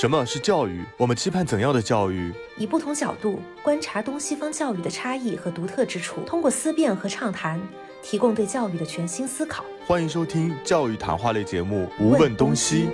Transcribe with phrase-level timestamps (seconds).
[0.00, 0.84] 什么是教育？
[0.96, 2.32] 我们期盼怎样的教育？
[2.56, 7.60] 以不同角度观察东西方教育的差异和独特之处，通过思辨和畅谈，
[8.00, 9.64] 提供对教育的全新思考。
[9.88, 12.86] 欢迎收听教育谈话类节目《无问东西》。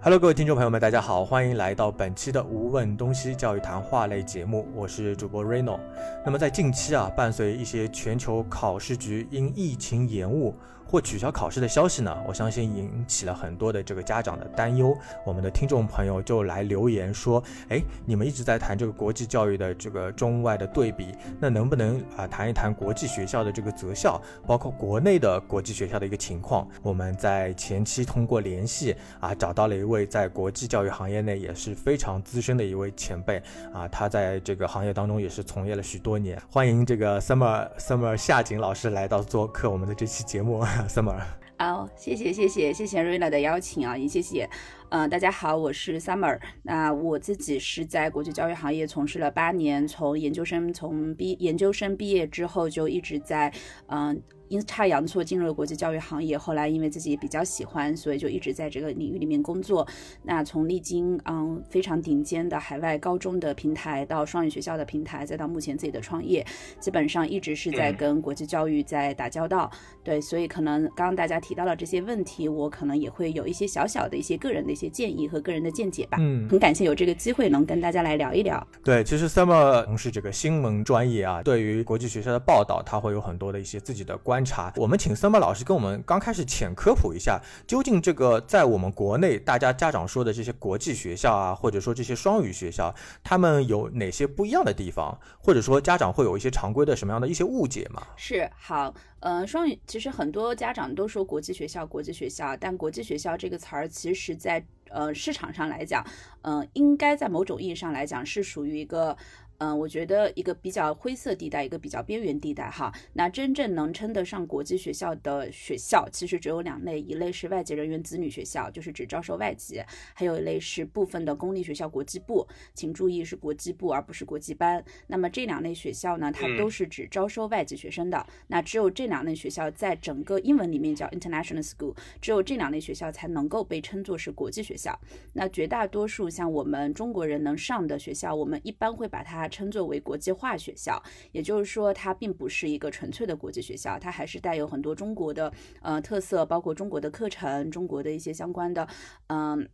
[0.00, 5.80] Hello，各位听众朋友们，大家好，欢迎来到本期的《无问东西》教育谈话类节目，我是主播 Reno。
[6.24, 10.54] 那么在近期啊，伴随一些全球考试局因疫情延误。
[10.92, 12.14] 或取消考试的消息呢？
[12.28, 14.94] 我相信引起了很多的这个家长的担忧。
[15.24, 21.06] 我们的听众朋友就来留言说：“哎，你们一直在谈这个国际教育的这个中外的对比，
[21.40, 36.38] 那能不能啊谈一谈国际学校的这个择校，包括国内的国际学校的一个情况？”我们在前期通过联系啊，找到了一位在国际教育行业内也是非常资深的一位前辈啊，他在这个行业当中也是从业了许多年。
[36.50, 40.62] 欢迎这个 Summer Summer 夏景老师来到做客我们的这期节目。
[40.88, 41.22] Summer，
[41.58, 44.48] 好，谢谢谢谢谢谢瑞娜的邀请啊，也谢谢，
[44.90, 53.52] 嗯，大家好，我是 Summer，那我自己是在国际教育行业从事了八年，从研究生从毕研究生毕业之后就一直在，
[53.86, 54.22] 嗯。
[54.52, 59.88] 阴差阳错进入了国际教育行业，后来因为自己比较喜欢，所以就一直在这个领域里面工作。
[60.22, 66.46] 那从历经嗯非常顶尖的海外高中的平台，到双语学校的平台，再到目前自己的创业，
[66.78, 69.70] 基本上一直是在跟国际教育在打交道。
[70.04, 76.18] 对，所以可能刚刚大家提到了这些问题，我可能也会有一些小小的一些个人的一些建议和个人的见解吧。
[76.20, 78.66] 嗯，很感谢有这个机会能跟大家来聊一聊。
[78.84, 84.41] 对，其实 Summer 从事这个新闻专业啊，对于国际学校的报道，他会有很多的一些自己的观。
[84.44, 98.02] 查，我们请森马老师跟我们刚开始浅科普一下，究竟这个在我们国内大家家长说的这些国际学校啊，或者说这些双语学校，他们有哪些不一样的地方，或者说家长会有一些常规的什么样的一些误解吗？
[98.16, 106.04] 是好，呃，双语其实很多家长都说国际学校，国际学校，但国际学校这个词儿，其实在呃市场上来讲，
[106.42, 109.16] 嗯，应该在某种意义上来讲是属于一个。
[109.62, 112.92] 嗯，我觉得一个比较灰色地带，一个比较边缘地带哈。
[113.12, 119.76] 那真正能称得上国际学校的学校，其实只有两类，一类是外籍人员子女学校，就是只招收外籍；
[120.14, 124.84] 还有一类是部分的公立学校国际部，请注意是国际部而不是国际班。
[125.06, 128.26] 那么这两类学校呢，它都是只招收外籍学生的。
[128.48, 134.98] 那只有这两类学校在整个英文里面叫 international school，只有这两类学校才能够被称作是国际学校。
[135.34, 139.48] 那绝大多数像我们中国人能上的学校，我们一般会把它。
[139.52, 145.52] 称作为国际化学校，也就是说，它并不是一个纯粹的国际学校，它还是带有很多中国的
[145.82, 148.88] 呃特色，包括中国的课程、中国的一些相关的
[149.28, 149.68] 嗯。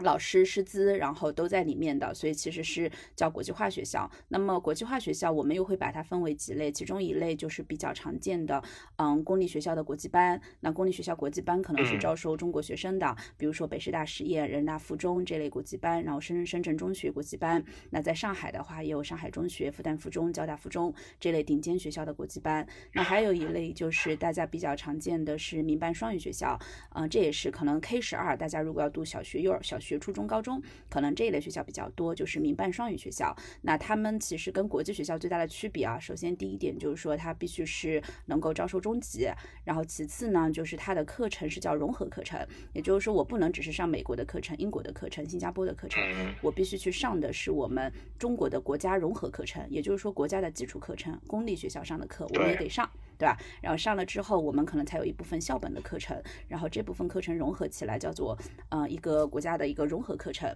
[0.00, 4.10] 老师师资，然后都在里面的，所以其实是叫国际化学校。
[4.28, 8.62] 那么国际化学校，我们又会把它分为几类，其中一类就是比较常见的，
[8.96, 10.38] 嗯，公立学校的国际班。
[10.60, 17.64] 那公立学校国际班可能是招收中国学生的，比如说北师大实验、人大附中这类国际班，然后深深圳中学国际班。
[17.88, 22.66] 那在上海的话，也有上海中学、复旦附中、交大附中这类顶尖学校的国际班。
[22.92, 26.58] 那还有一类就是大家比较常见的是民办双语学校，
[26.94, 29.85] 嗯，这也是可能 K 十二，大家如果要读小学、幼儿小学。
[29.86, 30.60] 学初中、高中
[30.90, 33.34] 可能这一类学校比较多，就是民办双语学校。
[33.62, 39.28] 那他们其实跟国际学校最大的区别啊，首先第一点就是说它必须是能够招收中级，
[39.64, 46.02] 然后其次呢就是它的课程是叫融合课程，也就是说我不能只是上美国的课程、英国的课程、新加坡的课程，
[46.42, 52.90] 我必须去上的是我们中国的国家融合课程，也就是说国家的基础课程，公立学校上的课我们也得上。
[53.18, 53.36] 对吧？
[53.62, 58.38] 然后上了之后，我们可能才有一部分校本的课程，然后这部分课程融合起来叫做，
[58.70, 60.54] 呃，一个国家的一个融合课程。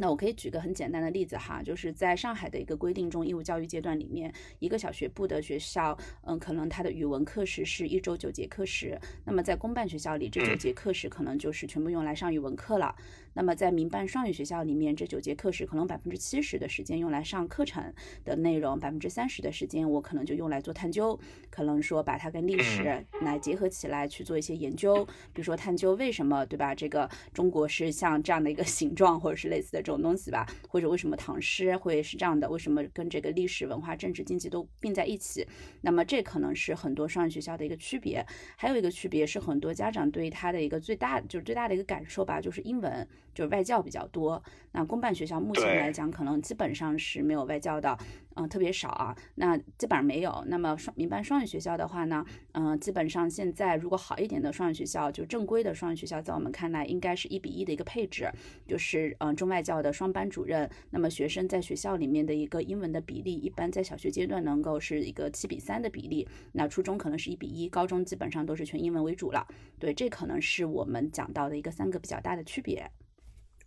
[0.00, 12.94] 那我可以举个很简单的例子哈，就是在上海的一个规定中，义务教育阶段里面，一个小学部的学校，嗯，可能它的语文课时是一周九节课时，那么在公办学校里，这九节课时可能就是全部用来上语文课了。
[13.38, 17.94] 那么在民办双语学校里面，这九节课时可能百分之七十的时间用来上课程
[18.24, 21.16] 的内容，百分之三十的时间我可能就用来做探究，
[21.48, 22.82] 可能说把它跟历史
[23.20, 26.74] 来结合起来去做一些研究，比如说探究为什么对吧？
[26.74, 32.50] 这个中国是像这样的一个 形状，或者是类似的这种东西吧，或者为什么唐诗会是这样的？
[32.50, 35.46] 为什么跟这个历史文化、政治、经济都并在一起？
[35.82, 38.26] 那么这可能是很多双语学校的一个区别。
[38.56, 43.06] 还有一个区别是很多家长对它的一个最大就是最大的一个感受吧，就是英文。
[43.38, 44.42] 就是外教比较多，
[44.72, 47.96] 那公办学校目前来讲，可能基本上是没有外教的。
[48.34, 49.16] 嗯，特别少啊。
[49.36, 50.44] 那基本上没有。
[50.46, 58.28] 那么双民办双语学校的话呢，嗯，基本上现在如果好一点的双语学校，就正规的双语学校，在我们看来应该是一比一的一个配置，
[58.66, 69.46] 就是嗯中外教的双班主任，那么学生在学校里面的一个英文的比例，一般在小学阶段能够是一个七比三的比例，那初中可能是一比一，高中基本上都是全英文为主了。
[69.78, 72.88] 对，这可能是我们讲到的一个三个比较大的区别。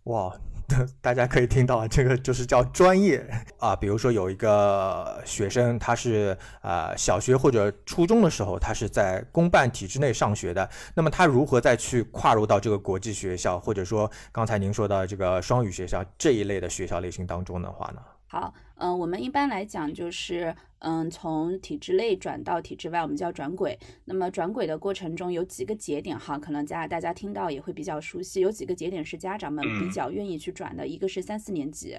[0.04, 0.34] 哇，
[1.00, 3.24] 大家可以听到，这个就是叫专业
[3.58, 3.76] 啊。
[3.76, 18.02] 比如说有一个学生，他是啊小学或者初中的时候，他是在公办体制内上学的，那么他如何再去跨入到这个国际学校，或者说刚才您说的这个双语学校这一类的学校类型当中的话呢？
[18.26, 23.78] 好，嗯，我们一般来讲就是，嗯，从体制内转到体制外，我们叫转轨。
[24.06, 28.40] 那么转轨的过程中有几个节点哈，可能家大家听到也会比较熟悉。
[28.40, 31.96] 有几个节点是家长们比较愿意去转的，一个是三四年级。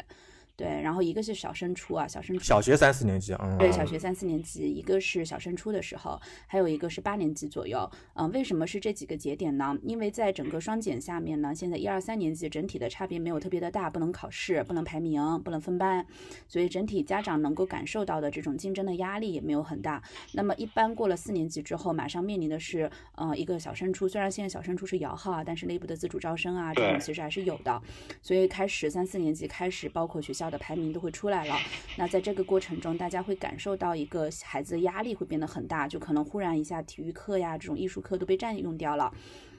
[0.56, 9.76] 对，然后一个是小升初啊，小升初，小学三四年级，嗯，对，小学三四年级，一个是小升初的时候，还有一个是八年级左右，嗯，为什么是这几个节点呢？
[9.82, 16.06] 因为在整个双减下面呢，现在一二三年级整体的差别没有特别的大，不能考试，不能排名，不能分班，
[16.48, 20.04] 所以整体家长能够感受到的这种竞争的压力也没有很大。
[20.34, 27.82] 那么一般过了四年级之后，马上面临的是，呃，一个小升初，虽然现在小升初是摇号啊，但是内部的自主招生啊，这种其实还是有的，
[28.22, 30.43] 所以开始三四年级开始，包括学校。
[30.50, 31.56] 的排名都会出来了，
[31.98, 39.14] 那在这个过程中，大家会感受到一个孩子的压力会变得很大，就可能忽然一下体育课呀这种艺术课都被占用掉了。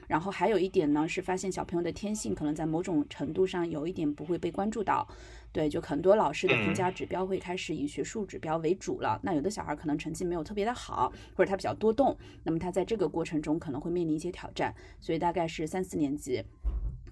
[0.07, 5.07] 然后还有一点呢，是发现小朋友的天性可能在某种程度上有一点不会被关注到，
[5.51, 9.19] 对，就很多老师的评价指标会开始以学术指标为主了。
[9.23, 14.75] 那有的小孩可能成绩没有特别的好，或者他比较多动，那么他在这个过程中可能会面临一些挑战。
[14.99, 16.43] 所以大概是三四年级。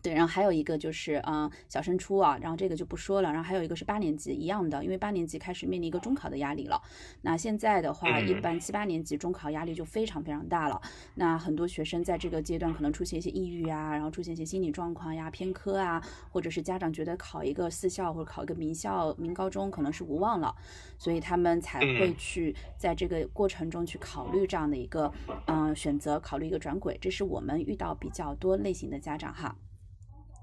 [0.03, 3.31] 对，然后还有一个就是，嗯，小升初啊，然后这个就不说了。
[3.31, 6.81] 然后还有一个是八年级，一样的，因为八年级开始面临一个中考的压力了。
[7.21, 10.81] 那现在的话，一般七八年级中考压力就非常非常大了。
[11.15, 20.53] 那很多学生在这个阶段可能出现一些抑郁啊，然后出现一些心理状况呀、偏科啊，或者是家长觉得考一个四校或者考一个名校、名高中可能是无望了，
[20.97, 25.09] 所以他们才会去在这个过程中去考虑这样的一个，
[25.47, 26.97] 嗯，选择考虑一个转轨。
[26.99, 29.55] 这是我们遇到比较多类型的家长哈。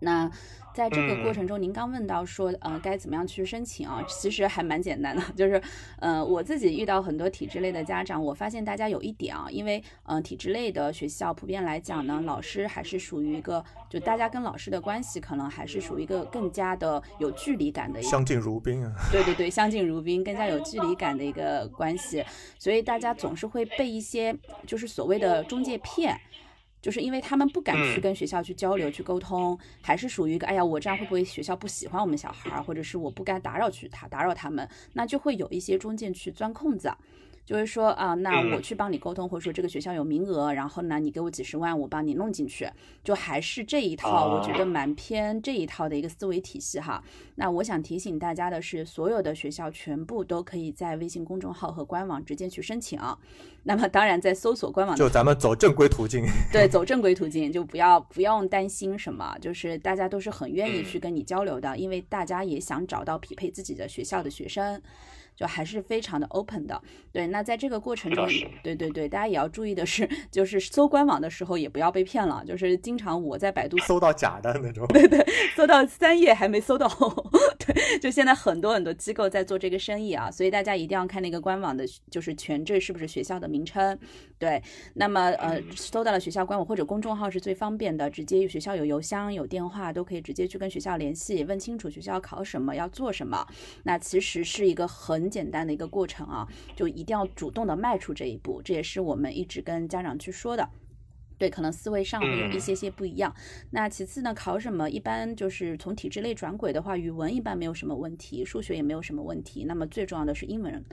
[0.01, 0.31] 那
[0.73, 4.05] 在这个过程中，您刚问到说，呃，该怎么样去申请啊？
[4.09, 5.61] 其实还蛮简单的，就是，
[5.99, 18.93] 呃，我自己遇到很多体制类的家长，我发现大家有一点啊，因为，呃，体制类的学校普遍来讲呢，老师还是属于一个，就大家跟老师的关系可能还是属于一个更加的有距离感的，相敬如宾啊。
[19.11, 22.25] 对对对，相敬如宾，更加有距离感的一个关系，
[22.59, 24.35] 所以大家总是会被一些
[24.67, 26.19] 就是所谓的中介骗。
[26.81, 36.93] 就是因为他们不敢去跟学校去交流、去沟通，还是属于一个，哎呀，我这样会不会学校不喜欢我们小孩，或者是我不该打扰去他打扰他们，那就会有一些中介去钻空子。
[37.51, 42.71] 就是说啊，那我去帮你沟通，或者说这个学校有名额，然后呢，你给我几十万，我帮你弄进去，
[43.03, 47.03] 就还是这一套，我觉得蛮偏这一套的一个思维体系哈。
[47.35, 53.01] 那我想提醒大家的是，所有的学校全部都可以在微信公众号和官网直接去申请。
[53.65, 56.25] 那么当然，在搜索官网，就咱们走正规途径。
[56.53, 64.81] 对，走正规途径，就不要不用担心什么，就是大家都是很愿意去跟你交流的，因为大家也想找到匹配自己的学校的学生。
[65.41, 66.79] 就还是非常的 open 的，
[67.11, 67.27] 对。
[67.29, 68.29] 那在这个过程中，
[68.63, 72.45] 对对对，大家也要注意的是，就是搜官网的时候也不要被骗了。
[72.47, 75.27] 就是经常我在百度搜到假的那种，对对，
[75.57, 76.87] 搜到三页还没搜到，
[77.65, 77.99] 对。
[78.01, 83.99] 就现在很多很多机构在做这个生意啊，所以大家一定要看那个官网的，就是全这是不是学校的名称，
[84.39, 84.63] 对。
[84.95, 93.47] 那么呃，搜到了学校官网或者公众号是最方便的，直接学校有邮箱有电话都可以直接去跟学校联系，问清楚学校考什么要做什么。
[93.85, 95.31] 那其实是一个很。
[95.31, 96.45] 简单的一个过程啊，
[96.75, 100.69] 就一定要主动的迈出这一步，这也是我们一直跟家长去说的。
[101.41, 103.35] 对，可能思维上会有一些些不一样。
[103.71, 104.91] 那其次呢，考什么？
[104.91, 109.65] 一般就是从体制内转轨的话，语文一般没有什么问题，数学也没有什么问题。
[109.65, 110.85] 那么最重要的是英文，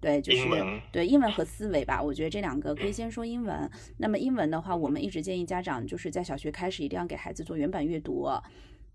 [0.00, 0.48] 对，就是
[0.90, 2.02] 对英文和思维吧。
[2.02, 3.70] 我觉得这两个可以先说英文。
[3.98, 8.26] 那么英文的话，我们一直建议家长就是在小学开始一定要给孩子做原版阅读。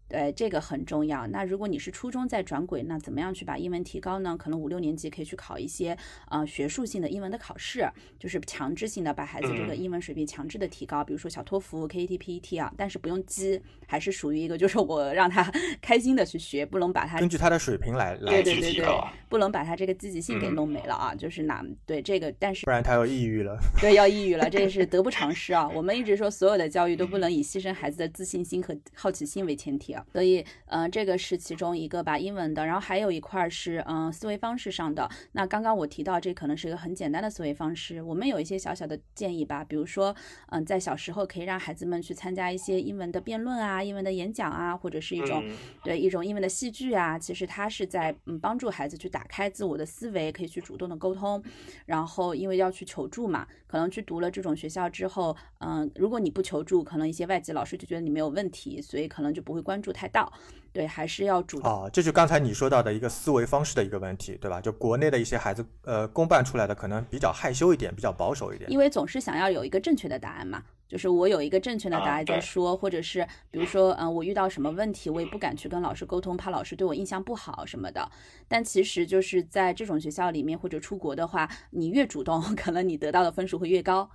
[0.08, 1.26] 对，这个很重要。
[1.28, 4.38] 那如果你是初中在转轨，那怎么样去把英文提高呢？
[4.38, 5.98] 可能五六年级可以去考一些
[6.30, 12.72] 呃学术性的英文的考试，就是强制性的把孩子这个英文水平强制的提高，比如说小托福、KET、PET 啊。
[12.78, 21.16] 但是不用激，还是属于一个就是我让他 开心的去学，不能把他根据他的水平来来去提高，不能把他这个积极性给弄没了啊。
[21.16, 23.58] 就是哪对这个，但是不然他要抑郁了。
[23.82, 25.68] 对，要抑郁了，这是得不偿失啊。
[25.74, 29.95] 我们一直说所有的教育都不能以牺牲孩子的自信心和好奇心为前提。
[30.04, 30.12] 题。
[30.12, 32.66] 所以，呃，这个是其中一个吧，英文的。
[32.66, 35.10] 然后还有一块是，嗯，思维方式上的。
[35.34, 38.02] 那刚刚我提到，这可能是一个很简单的思维方式。
[38.02, 40.16] 我们有一些小小的建议吧，比如说，
[40.50, 45.44] 嗯，在小时候可以让孩子们去参加一些英文的辩论啊、英文的演讲啊，或者是一种
[45.84, 47.18] 对一种英文的戏剧啊。
[47.18, 51.42] 其实它是在嗯帮助孩子去打开自我的思维，可以去主动的沟通。
[51.86, 60.32] 然后因为要去求助嘛，可能去读了这种学校之后，嗯，如果你不求助，可能一些外籍老师就觉得你没有问题，所以可能就不会关注太到。
[60.72, 64.60] 对，还是要主啊，这就刚才你说到的一个思维方式的一个问题，对吧？
[64.60, 70.62] 就国内的一些孩子，呃，公办出来的可能比较害羞一点，比较保守一点，因为总是想要有一个正确的答案嘛。
[70.88, 78.12] 就是我有一个正确的答案在说，或者是比如说，嗯，我遇到什么问题，我也不敢去跟老师沟通，怕老师对我印象不好什么的。
[78.48, 84.10] 但其实就是在这种学校里面或者出国的话，你越主动， 可能你得到的分数会越高。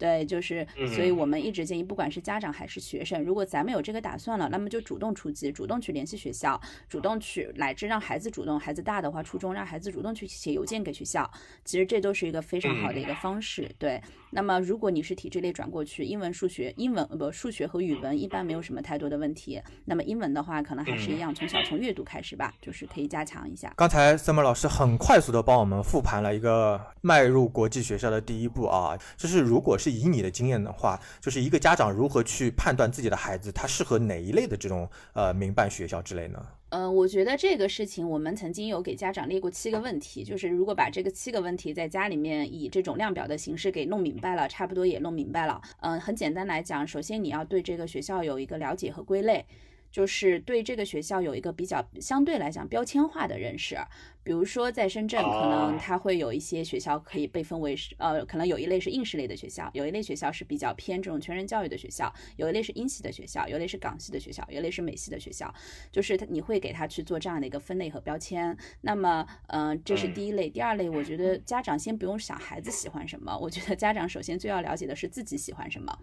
[0.00, 0.66] 对，就是，
[0.96, 11.30] 所以我们一直建议，不管是家长还是学生，如果咱们有这个打算了，那么就主动出击，主动去联系学校，主动去，乃至让孩子主动，孩子大的话，初中让孩子主动去写邮件给学校，
[11.66, 13.70] 其实这都是一个非常好的一个方式。
[13.78, 19.60] 对，那么如果你是体制类转过去，英文、数学，英文不，数学和语文一般没有什么太多的问题。
[19.84, 23.72] 那么英文的话，可能还是一样，从小从阅读开始吧，就是可以加强一下。
[23.76, 29.90] 刚才 summer 老师很快速的帮我们复盘了一个迈入国际学校的第一步啊，就是如果是。
[29.90, 36.40] 以你的经验的话，就是一个家长如何去判断自己的孩子他适合哪一类的这种呃民办学校之类呢？
[36.70, 45.60] 嗯，我觉得这个事情我们曾经有给家长列过七个问题，就是如果把这个七个问题在家里面以这种量表的形式给弄明白了，差不多也弄明白了。
[45.80, 49.44] 嗯，很简单来讲，首先你要对这个学校有一个了解和归类。
[49.90, 53.76] 就是对这个学校有一个比较相对来讲标签化的认识，
[54.22, 65.52] 比如说在深圳，可能它会有一些学校可以被分为是呃，可能有一类是应试类的学校，有一类学校是比较偏这种全人教育的学校，有一类是英系的学校，有一类是港系的学校，有一类是美系的学校，
[65.90, 68.56] 就是他你会给他去做这样的一个分类和标签。
[68.82, 75.98] 那么，嗯，这是第一类，第二类，我觉得家长先不用想孩子喜欢什么，我觉得家长首先最要了解的是自己喜欢什么。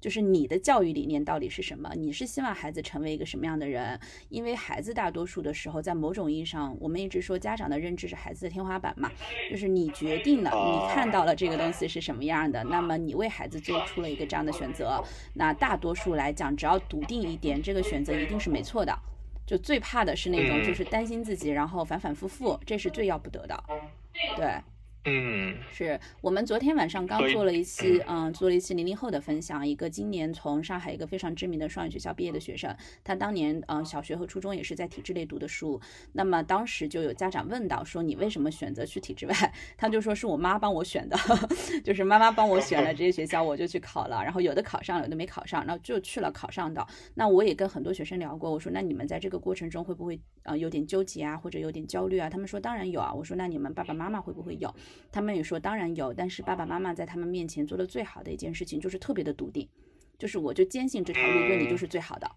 [0.00, 1.92] 就是你的教育理念到底是什么？
[1.96, 3.98] 你是希望孩子成为一个什么样的人？
[4.28, 9.10] 因为孩子大多数的时候，在某种意义上，我们一直说家长的认知是孩子的天花板嘛。
[9.50, 15.02] 就是你决定了，你看到了这个东西是什么样的，那么你为孩子做出了一个这样的选择。
[15.34, 18.96] 那大多数来讲，只要笃定一点，这个选择一定是没错的。
[19.46, 23.64] 就最怕的是那种，就是担心自己，然后反反复复，这是最要不得的。
[24.36, 24.54] 对。
[25.04, 35.80] 嗯，是我们昨天晚上刚做了一期，嗯，做了一期零零后的分享，一个今年从上海一个非常知名的双语学校毕业的学生，他当年嗯小学和初中也是在体制内读的书，
[36.12, 39.34] 那么当时就有家长问到说你为什么选择去体制外？
[39.78, 41.16] 他就说是我妈帮我选的，
[41.82, 46.86] 就是妈妈帮我选了这些学校，我就去考了，然后有的考上了，有的没考上，然后就去了考上的。
[47.14, 52.28] 那我也跟很多学生聊过，我说那你们在这个过程中会不会呃有点纠结啊，或者有点焦虑啊？
[52.28, 53.14] 他们说当然有啊。
[53.14, 54.74] 我说那你们爸爸妈妈会不会有？
[55.10, 59.68] 他们也说，当然有，但是爸爸妈妈在他们面前做的最好的一件事情，就是特别的笃定，
[60.18, 62.30] 就是我就坚信这条路对你就是最好的。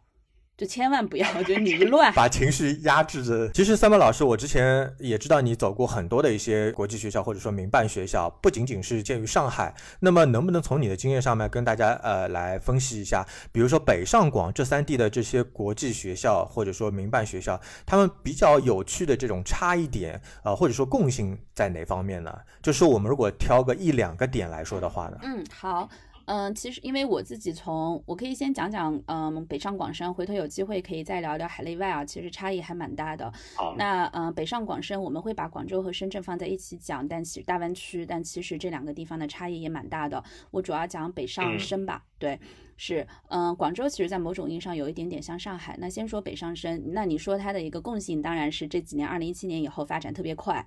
[0.62, 3.50] 就千万不要，就你一乱， 把情绪压制着。
[3.50, 9.74] 其实三毛老师，我之前也知道你走过很多的一些国际学校或者说民办学校，不仅仅是建于上海。
[10.02, 22.32] 那么能不能从你的经验上面跟大家呃来分析一下，比如说北上广这三地的这些国际学校或者说民办学校，他们比较有趣的这种差异点啊，或者说共性在哪方面呢？
[22.62, 25.18] 就是我们如果挑个一两个点来说的话呢？
[25.24, 25.90] 嗯，好。
[26.32, 33.30] 嗯，其实因为我自己从，我可以先讲讲，嗯，北上广深，回头有机会可以再聊聊海内外啊，其实差异还蛮大的。
[33.58, 40.24] 好，那嗯，北上广深我们会把广州和深圳放在一起讲，但其实大湾区，但其实这两个地方的差异也蛮大的。
[40.52, 42.40] 我主要讲北上深吧，对，
[42.78, 45.76] 是，嗯，广州其实在某种意义上有一点点像上海。
[45.82, 50.66] 那先说北上深，那你说它的一个共性，当然是这几年，二零一七年以后发展特别快。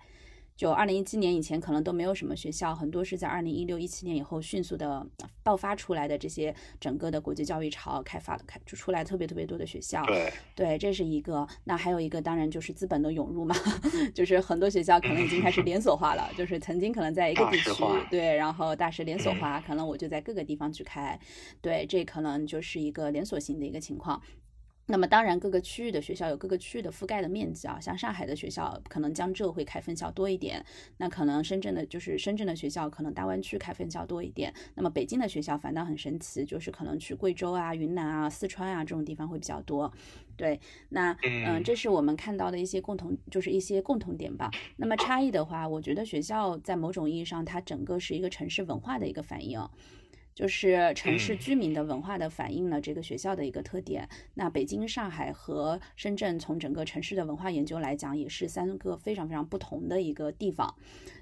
[0.56, 5.04] 就二零一七年以前可能都没有什么学校，很多是在二零一六一七年以后迅速的
[5.42, 10.04] 爆发出来的这些整个的国际教育潮开发的开就出来特别特别多的学校。
[10.06, 11.46] 对对，这是一个。
[11.64, 13.54] 那还有一个当然就是资本的涌入嘛，
[14.14, 17.70] 就是很多学校可能已经开始连锁化了，就是曾经可能在一个地区
[18.10, 21.18] 对，然后大师连锁化，可能我就在各个地方去开，
[21.60, 24.22] 对，这可能就是一个连锁型的一个情况。
[24.86, 30.62] 那么当然，各个区域的学校有各个区域的覆盖的面积啊，像上海的学校可能江浙会开分校多一点，
[30.98, 39.90] 那可能深圳的就是深圳的学校可能大湾区开分校多一点，那么北京的学校反倒很神奇，就是可能去贵州啊、云南啊、四川啊这种地方会比较多。
[40.36, 40.60] 对，
[40.90, 44.50] 那嗯，这是我们看到的一些共同，就是一些共同点吧。
[44.76, 49.66] 那么差异的话，我觉得学校在某种意义上，它整个是一个城市文化的一个反应。
[50.34, 54.08] 就是城市居民的文化的反映了这个学校的一个特点。
[54.34, 60.74] 那北京、上海和深圳从整个城市的文化研究来讲，也是三个非常非常不同的一个地方。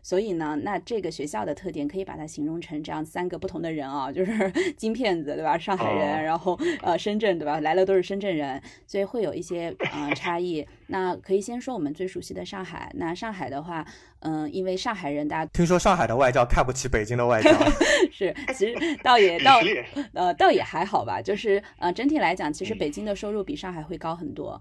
[0.02, 5.56] 所以呢，那这个学校的特点可以把它形容成这样三个不同的人啊，就是 金骗子对吧？
[5.56, 7.60] 上海人，然后呃深圳对吧？
[7.60, 10.66] 来了都是深圳人，所以会有一些呃差异。
[10.88, 12.90] 那可以先说我们最熟悉的上海。
[12.94, 13.86] 那上海的话，
[14.20, 17.50] 嗯，因为上海人大家听说上海的外教看不起北京的外教，
[18.10, 19.60] 是其实倒也倒
[20.14, 24.60] 呃倒也还好吧，就是呃整体来讲，其实北京的收入比上海会高很多。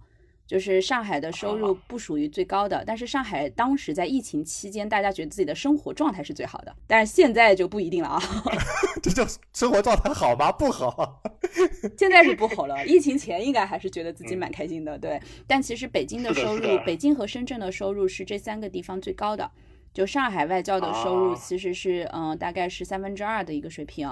[0.51, 8.21] 就是上海的收入不属于最高的，但是上海当时在疫情期间，大家觉得自己的生活状态是最好的，但是现在就不一定了啊。
[9.01, 10.51] 这叫生活状态好吗？
[10.51, 11.21] 不好。
[11.97, 15.17] 现在是不好了，疫情前应该还是觉得自己蛮开心的，对。
[15.47, 19.49] 但其实北京的收入，北京和深圳的收入是这三个地方最高的。
[19.93, 24.09] 就上海外教的收入其实是，嗯，大概是三分之二的一个水平。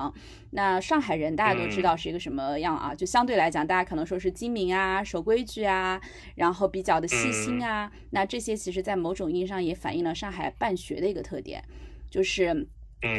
[0.51, 2.93] 那上海人大家都知道是一个什么样啊？
[2.93, 6.01] 就相对来讲，大家可能说是精明啊、守规矩啊，
[6.35, 7.89] 然后比较的细心啊。
[8.09, 11.63] 那这些其实在某种意义上也反映了上海办学的一个特点，
[12.09, 12.67] 就是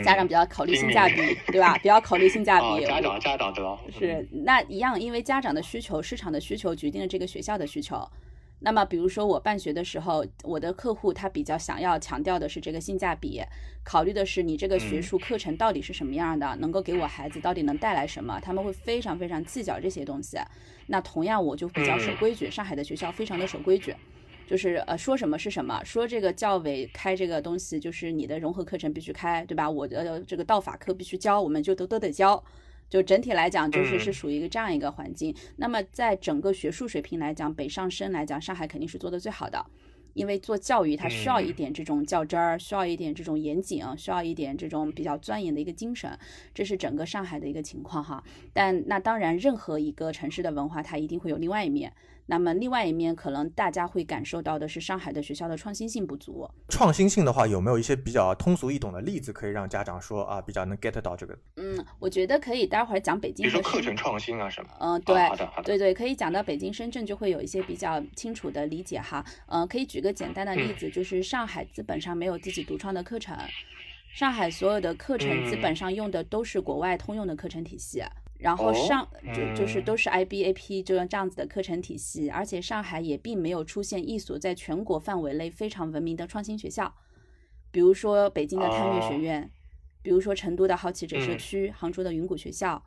[0.04, 1.78] 家长比较考虑性价比，对吧？
[1.78, 2.84] 比较考虑性价 比。
[2.84, 3.78] 家长家长对吧？
[3.98, 8.06] 是那一样，因为家长的需求、市场的需求决定了这个学校的需求。
[8.62, 13.42] 那么，比如说我办学的时候，我的客户他比较想要强调的是这个性价比，
[13.82, 20.36] 考虑的是你这个学术课程到底是什么样的，能够给我孩子到底能带来什么，他们会非常非常计较这些东西。
[20.88, 23.96] 那同样，我就比较守规矩，上海的学校非常的守规矩，
[24.46, 29.70] 就是呃说什么是什么，说这个教委开这个东西就是你的融合课程必须开，对吧？
[29.70, 32.44] 我的这个道法课必须教，我们就都都得教。
[32.90, 35.34] 就整体来讲，就是是属于一个这样一个环境。
[35.56, 39.64] 那么在整个学术水平来讲，北上深来讲，上海肯定是做的最好的。
[40.12, 46.10] 因为做教育，它需要一点这种较真儿，需要一点这种严谨，需要一点这种比较钻研的一个精神。
[46.52, 48.22] 这是整个上海的一个情况哈。
[48.52, 51.92] 但那当然，任何一个城市的文化，它一定会有另外一面。
[52.30, 56.48] 那么另外一面，可能大家会感受到的是上海的学校的创新性不足。
[56.68, 61.36] 创新性的话，有没有一些比较通俗易懂的例子可以让家长说啊，比较能 get 到这个？
[61.56, 63.42] 嗯，我觉得可以，待会儿讲北京。
[63.42, 64.70] 比如说课程创新啊什么？
[64.78, 69.24] 嗯，对，好的好的，对对，可以讲到北京、深圳就会有一些比较清楚的理解哈。
[69.48, 73.36] 嗯，可以举个简单的例子，就是上海基本上没有自己独创的课程，
[74.14, 78.04] 上海所有的课程基本上用的都是国外通用的课程体系。
[78.40, 86.94] 然后上就就是都是 IBAP 就这样子的课程体系，而且上海也并没有出现一所在全国范围内非常闻名的创新学校，
[87.70, 89.50] 比如说北京的探月学院，
[90.02, 92.82] 比如说成都的好奇者社区，杭州的云谷学校，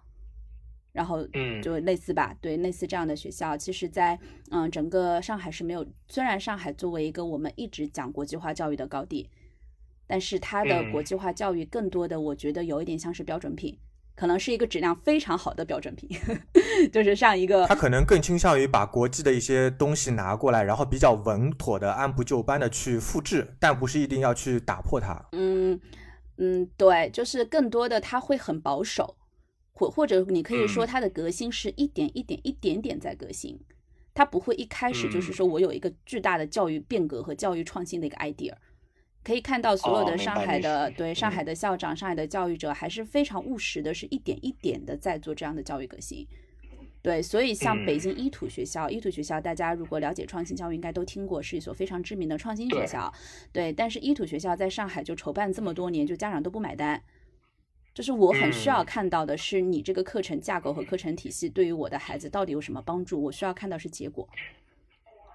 [0.91, 1.23] 然后
[1.61, 5.85] 就类似吧，对，类似这样的学校，其实在嗯整个上海是没有。
[6.07, 9.29] 虽然上海作为一个我们一直讲国际化教育的高地，
[10.07, 13.77] 但是它的国际化教育更多的我觉得有一点像是标准品。
[14.15, 16.09] 可能是一个质量非常好的标准品，
[16.93, 25.29] 就是上一个，他可能更倾向于把国际的一些东西拿过来，然后比较稳妥的按部就班的去复制，但不是一定要去打破它。
[25.31, 25.79] 嗯
[26.37, 29.15] 嗯，对，就是更多的他会很保守，
[29.71, 33.59] 或或者你可以说它的革新是一点一点一点点在革新，
[34.13, 38.53] 它不会一开始就是说我有一个巨大的教育变革和教育创新的一个 idea。
[39.23, 46.27] 可以看到，所有的上海的对上海的校长、上海的教育者还是非常务实的，是一点一点的在做这样的教育革新。
[47.01, 53.13] 对，所以像北京一土学校，一土学校大家如果了解创新教育，应该都听过，是一所非常知名的创新学校。
[53.51, 57.01] 对，但是一土学校在上海就筹办这么多年，就家长都不买单。
[57.93, 63.21] 就是我很需要看到的是，你这个课程架构和课程体系对于我的孩子到底有什么帮助？
[63.21, 64.27] 我需要看到是结果。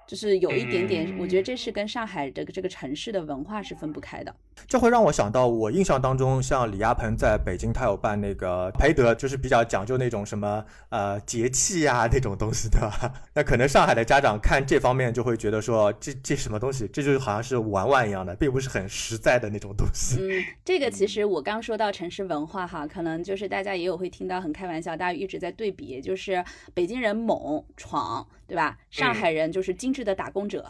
[0.08, 4.34] 就是有一点点，我觉得这是跟上海的这个城市的文化是分不开的。
[4.66, 12.90] 这会让我想到，我印象当中，像李亚鹏在北京，他有办那个培德，就是比较讲究那种什么呃节气呀那种东西的。
[13.34, 16.88] 那可能上海的家长看这方面就会觉得说，这这什么东西？
[16.88, 20.16] 这就好像是玩玩一样的，并不是很实在的那种东西。
[20.20, 26.44] 嗯， 这个其实我刚说到城市文化哈，可能就是大家也有会听到很开玩笑，大家一直在对比，就是
[26.74, 28.76] 北京人猛闯，对吧？
[28.90, 29.98] 上海人就是精致。
[30.08, 30.64] 的打工者，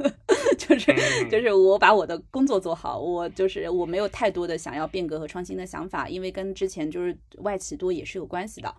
[0.56, 0.94] 就是
[1.28, 8.74] 就是我把我的工作做好，我就是我没有太多的想要变革和创新的想法，因为跟之前就是外企多也是有关系的，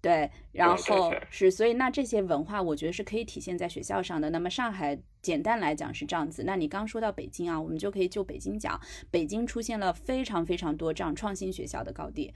[0.00, 4.30] 对，然后是所以那这些文化我觉得是可以体现在学校上的。
[4.30, 12.32] 那么上海简单来讲是这样子，那你刚说到北京啊，我们就可以就北京讲，北京出现了非常非常多这样创新学校的高地。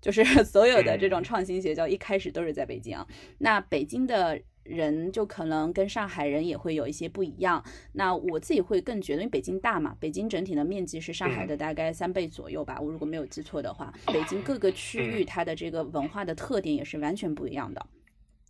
[0.00, 2.98] 就是 所有的这种创新学校一开始都是在北京。
[3.38, 4.40] 那北京的。
[4.64, 7.62] 人就可能跟上海人也会有一些不一样。
[7.92, 12.80] 那我自己会更觉得，因为北京大嘛，北京整体的面积是上海的大概三倍左右吧。
[12.80, 17.86] 我如果没有记错的话，北京各个区域它的这个文化的特点也是完全不一样的。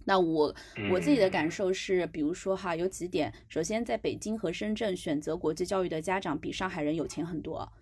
[0.07, 0.55] 那我
[0.93, 3.33] 我自己的感受是，比如说哈，有几点。
[3.49, 7.73] 首先，在北京和深圳选择国际教育的家长比上海人有钱很多。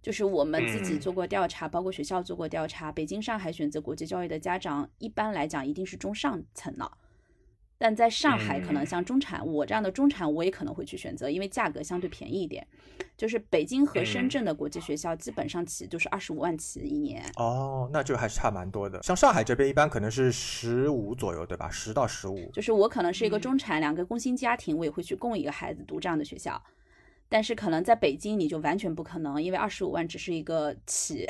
[0.00, 6.96] 就是我们自己做过调查，包括学校做过调查，北京、上海选择国际教育的家长，一般来讲一定是中上层了。
[7.80, 12.66] 但在上海，可能像中产，我这样的中产，我也可能会去选择，因为价格相对便宜一点。
[13.16, 17.24] 就是北京和深圳的国际学校，基本上起就是二十五万起一年。
[17.36, 19.00] 哦，那就还是差蛮多的。
[19.04, 21.70] 像上海这边，一般可能是十五左右，对吧？
[21.70, 22.50] 十到十五。
[22.52, 26.60] 就是我可能是一个中产，两个工薪家庭，我也会去供一个孩子读这样的学校。
[27.28, 31.26] 但是可能在北京，你就完全不可能，因为二十五万只是一个起。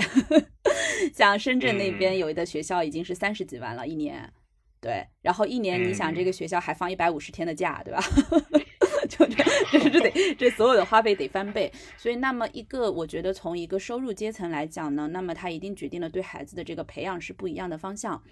[1.12, 4.32] 像深圳那边有的学校已经是三十几万了一年。
[4.80, 8.00] 对，然后一年你想这个学校还放一百五十天的假，对吧？
[9.08, 11.72] 就这，这这得这所有的花费得翻倍。
[11.96, 18.22] 所以那么一个，我觉得从一个收入阶层来讲呢，那么他一定决定了对孩子的这个培养是不一样的方向。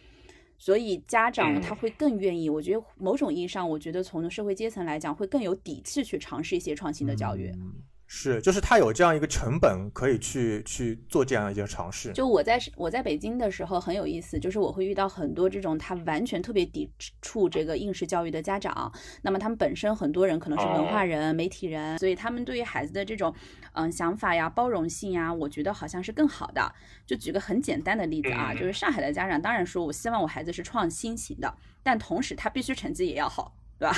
[0.59, 7.53] 所以家长他会更愿意，我觉得某种意义上，我觉得从社会阶层来讲会更有底气去尝试一些创新的教育。
[8.09, 12.13] 是，就是他有这样一个成本可以去去做这样一些尝试。
[12.13, 16.89] 就我在我在北京的时候很有意思，就是我会遇到很多这种他完全特别抵
[17.21, 18.93] 触这个应试教育的家长。
[19.23, 23.35] 那么他们本身很多人可能是文化人、媒体人，所以他们对于孩子的这种
[23.73, 26.73] 嗯想法呀、包容性呀，我觉得好像是更好的。
[27.05, 33.57] 就举个很简单的例子啊，就是上海的家长当然说我希望我孩子是创新型的，但同时他必须成绩也要好。
[33.79, 33.95] 对吧？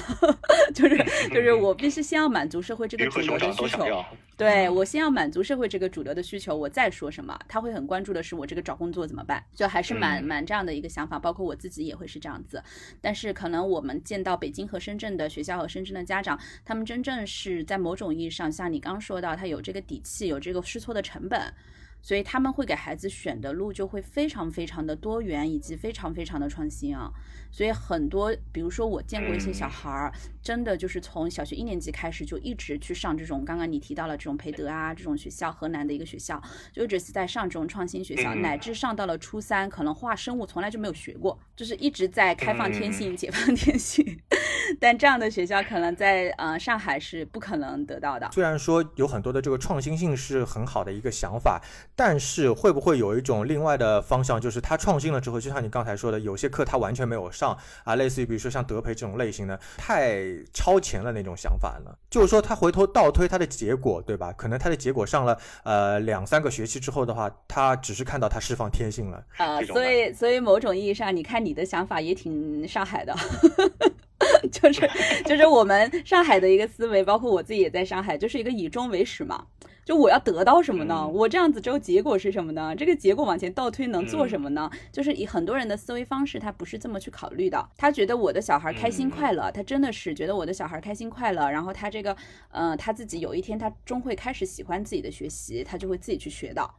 [0.75, 0.97] 就是
[1.29, 4.05] 就是我必须先要满足社会这个主流的需求，
[4.37, 12.63] 对我先要满足社会这个主流的需求，我再说什么，他会很关注的是我这个找工作怎么办，就还是蛮蛮这样的一个想法，包括我自己也会是这样子。
[13.01, 21.55] 但是可能我们见到北京和深圳的学校和深圳的家长，他们真正是在某种意义上，像你刚说到，他有这个底气，有这个试错的成本。
[22.01, 27.11] 所以他们会给孩子选的路就会非常非常的多元，以及非常非常的创新啊。
[27.51, 36.41] 所以很多，比如说我见过一些小孩儿，真的就是从小学一年级开始就一直去上这种刚刚你提到了这种培德啊这种学校，河南的一个学校，
[36.73, 44.19] 就一直是在上这种创新学校，乃至上到了初三，可能化生物从来就没有学过，就是一直在开放天性、解放天性。
[44.79, 48.29] 但这样的学校可能在呃上海是不可能得到的。
[48.33, 51.61] 虽然说有很多的这个创新性是很好的一个想法。
[51.97, 61.93] 但是会不会有一种另外的方向，就是他创新了之后，就像你刚才说的，有些课他完全没有上啊，类似于比如说像德培这种类型的，太超前了那种想法呢？
[62.11, 64.33] 就是说他回头倒推他的结果，对吧？
[64.33, 73.15] 可能他的结果上了呃两三个学期之后的话，他只是看到他释放天性了啊，所以所以某种意义上，你看你的想法也挺上海的。
[74.51, 74.91] 就是
[75.25, 79.47] 就是我们上海的一个思维，包括我自己也在上海，就是一个以终为始嘛。
[79.89, 81.09] 就我要得到什么呢？
[81.09, 82.77] 我这样子之后结果是什么呢？
[82.77, 84.71] 这个结果往前倒推能做什么呢？
[84.93, 87.67] 就是以很多人的思维方式，他不是这么去考虑的。
[87.75, 92.15] 他觉得我的小孩开心快乐，他真的是觉得我的小孩开心快乐，然后他这个，
[92.51, 96.71] 嗯，他自己有一天他终会开始喜欢自己的学习，他就会自己去学的。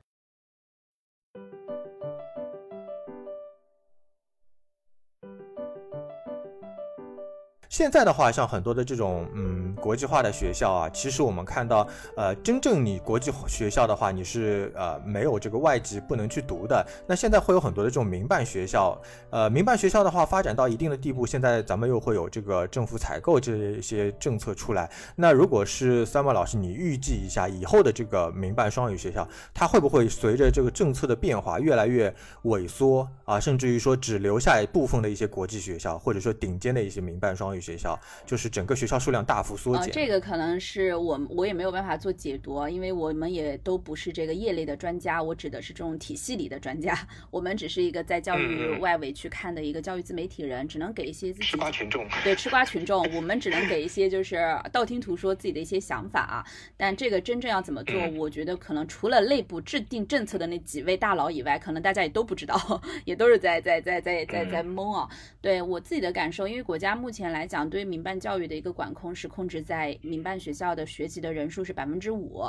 [7.69, 16.83] 现在的话，像很多的这种嗯国际化的学校啊，其实我们看到，呃，真正你国际学校的话，你是呃没有这个外籍不能去读的。
[17.05, 24.89] 那现在会有很多的这种民办学校，呃，民办学校的话发展到一定的地步，现在咱们又会有这个政府采购这些政策出来。
[25.15, 32.11] 那如果是三毛老师，你预计一下以后的这个民办双语学校，它会不会随着这个政策的变化越来越
[32.45, 33.39] 萎缩啊？
[33.39, 37.58] 甚至于说只留下一部分的一些国际学校，或者说顶尖的一些民办双语。
[37.59, 46.97] 学校就是整个学校数量大幅缩减，这个可能是我我也没有办法做解读，因为我们也都不是这个业内的专家，我指的是这种体系里的专家，
[47.31, 54.37] 我们只是一个在教育外围去看的一个教育自媒体人，只能给一些自己吃瓜群众，对吃瓜群众，我们只能给一些就是
[54.71, 56.45] 道听途说自己的一些想法啊，
[56.77, 65.09] 但这个真正要怎么做，我觉得可能除了内部制定政策的那几位大佬以外，可能大家也都不知道， 也都是在在在在在在懵啊。
[65.41, 72.43] 对我自己的感受，因为国家目前来讲对民办教育的一个管控是控制在民办学校的学籍的人数是百分之五，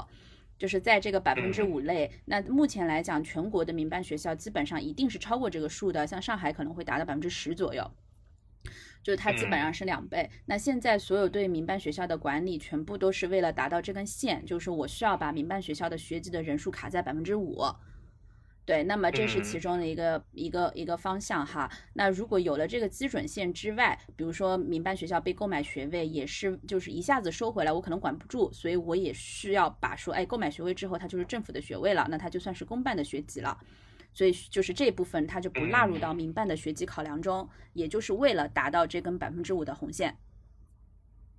[0.59, 2.09] 就是在这个百分之五内。
[2.27, 7.91] 那目前来讲，全国的民办学校基本上一定是超过这个数的，像上海可能会达到百分之十左右，
[9.03, 10.31] 就是它基本上是两倍。
[10.45, 17.65] 那现在所有对民办学校的管理，全部都是为了达到这根线，就是我需要把民办学校的学籍的人数卡在百分之五。
[18.67, 21.69] 对，那么这是其中的一个一个一个方向哈。
[21.95, 33.59] 那如果有了这个基准线之外，比如说民办学校被购买学位，也是就是一下子收回来，我可能管不住，所以我也需要把说，哎，购买学位之后，它就是政府的学位了，那它就算是公办的学籍了。
[34.13, 40.17] 所以就是这部分，它就不纳入到民办的学籍考量中，也就是为了达到这根百分之五的红线。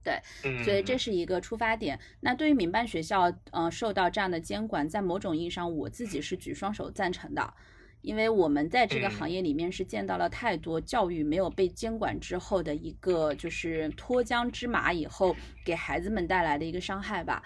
[0.04, 0.20] 对，
[0.64, 2.00] 所以这是一个出发点。
[2.22, 7.54] 那对于民办学校，呃，受到这样的监管，在某种意义上，我自己是举双手赞成的，
[8.02, 17.44] 因为我们在这个行业里面是见到了太多教育没有被监管之后的一个就是脱缰之马以后给孩子们带来的一个伤害吧。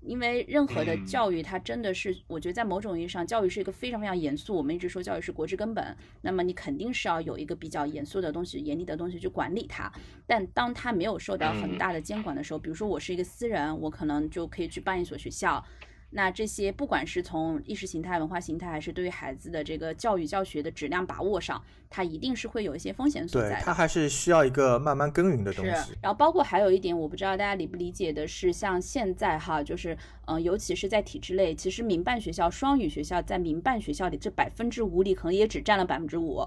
[0.00, 4.54] 因为任何的教育，它真的是，我觉得在某种意义上，教育是一个非常非常严肃。
[4.54, 9.92] 我们一直说教育是国之根本，那么你肯定是要有一个比较严肃的东西、严厉的东西去管理它。
[10.26, 15.64] 但当它没有受到很大的监管的时候，比如说我是一个私人，我可能就可以去办一所学校。
[16.12, 23.60] 那这些不管是从意识形态、文化形态，还是对于孩子的这个教育教学的质量把握上，它一定是会有一些风险所在。
[23.60, 25.70] 对，它还是需要一个慢慢耕耘的东西。
[25.70, 29.96] 是，然后包括还有一点，我不知道大家理不理解的是，像现在哈，就是
[30.26, 36.44] 嗯，尤其是在体制内，其实民办学校、双语学校在民办学校里这百分之五里，可能也只占了百分之五，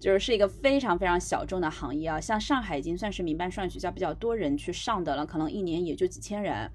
[0.00, 2.20] 就是是一个非常非常小众的行业啊。
[2.20, 6.68] 像上海已经算是民办双语学校比较多人去上的了，可能一年也就几千人。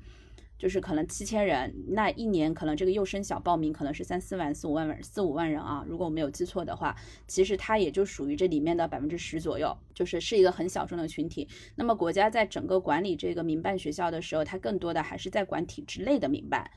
[0.63, 5.83] 就是可能七千人，那一年可能这个幼升小报名可能是三四万、四五万人、四五万人啊。
[5.85, 6.95] 如果我没有记错的话，
[7.27, 11.45] 其实它也就属于这里面的百分之十左右，就是是一个很小众的群体。
[11.75, 16.71] 那么国家在整个管理这个民办学校的时候，它更多的还是在管体制内的民办。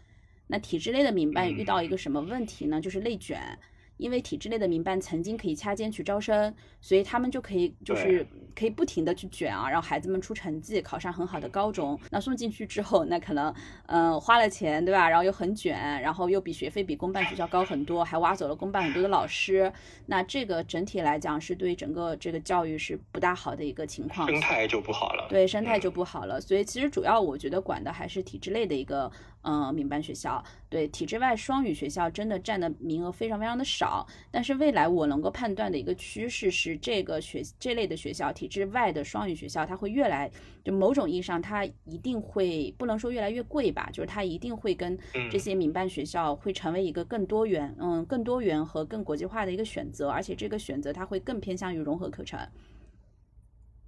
[0.48, 2.80] 那体制内的民办遇到一个什么问题呢？
[2.80, 3.56] 就是内卷。
[3.96, 11.98] 因为体制内的民办曾经可以掐尖去招生，所以他们就可以就是可以不停的去卷啊，让孩子们出成绩，考上很好的高中。
[12.10, 13.54] 那送进去之后，那可能
[13.86, 15.08] 嗯花了钱，对吧？
[15.08, 19.72] 然后又很卷，然后又比学费比公办学校高很多，还挖走了公办很多的老师。
[20.06, 25.26] 那这个整体来讲是对整个这个教育是不大好的一个情况，生态就不好了。
[25.28, 26.40] 对，生态就不好了。
[26.40, 29.10] 所以其实主要我觉得管的还是体制内的一个。
[29.48, 33.85] 嗯，民办学校对体制外双语学校真的占的名额非常非常的少，
[34.30, 40.30] 但是未来我能够判断的一个趋势是，这个学这类的学校，体制外的双语学校，它会越来
[40.64, 44.98] 就某种意义上，它一定会不能说越来越贵吧，就是它一定会跟
[45.30, 52.38] 这些民办学校会成为一个更多元，嗯，更多元和更国际化的一个选择，而且这个选择它会更偏向于融合课程。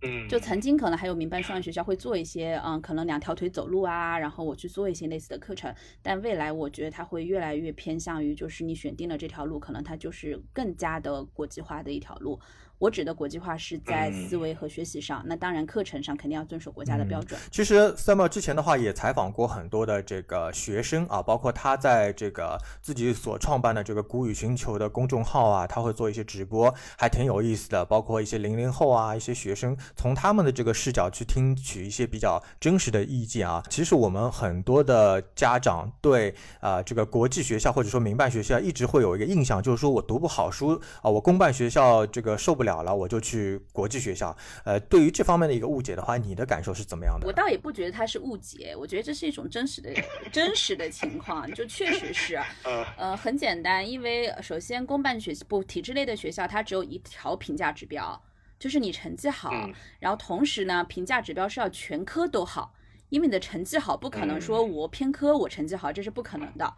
[0.02, 12.38] 嗯，就曾经可能还有民办双语学校会做一些，嗯，可能两条腿走路啊，然后我去做一些类似的课程，但未来我觉得它会越来越偏向于，就是你选定了这条路，可能它就是更加的国际化的一条路。
[12.78, 17.38] 我指的国际化是在思维和学习上，那当然课程上肯定要遵守国家的标准。
[17.50, 27.84] 其实 Samuel 之前的话也采访过很多的这个学生啊，包括他在这个自己所创办的这个古语寻求的公众号啊，他会做一些直播，还挺有意思的。
[27.84, 33.60] 包括一些零零后啊，一些学生从他们的这个视角去听取一些比较真实的意见啊。
[33.68, 42.67] 其实我们很多的家长对啊这个国际学校或者说民办学校一直会有一个印象，就是说我读不好书啊，我公办学校这个受不了。
[42.68, 44.36] 了了，我就去国际学校。
[44.64, 47.26] 呃，对于这方面的一个误解的话，你的感受是怎么样的？
[47.26, 49.90] 我倒也不觉得它是误解，我觉得这是一种真实的、
[50.32, 52.38] 真实的情况，就确实是。
[52.96, 58.20] 呃，很简单，因为首先公办学不体制类的学校，它只有一条评价指标，
[58.58, 59.50] 就是你成绩好。
[59.98, 62.74] 然后同时呢，评价指标是要全科都好，
[63.08, 66.74] 因为你的成绩好，不可能说我偏科我成绩好，这是不可能的。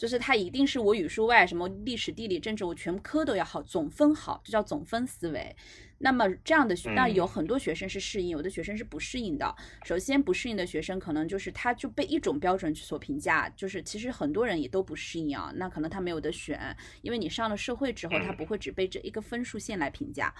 [0.00, 5.54] 就是它一定是我语数外什么历史地理政治我全科都要好总分好，就叫总分思维。
[5.98, 9.54] 那么这样的那有很多学生是适应，有的学生是不适应的。
[9.84, 15.52] 首先不适应的学生可能就是他就被一种标准去所评价，就是其实很多人也都不适应啊。
[15.56, 20.34] 那可能他没有得选，因为你上了社会之后，他不会只被这一个分数线来评价。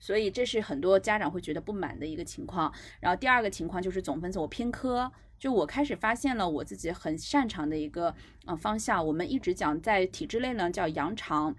[0.00, 2.74] 所以这是很多家长会觉得不满的一个情况。
[2.98, 5.12] 然后第二个情况就是总分子我偏科。
[5.38, 8.14] 就我开始发现了我自己很擅长的一个
[8.46, 11.54] 呃方向，我们一直讲在体制内呢叫扬长，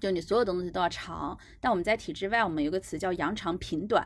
[0.00, 4.04] 就你所有的东西都要长，但我们在体制外，我们有个词叫扬长平短。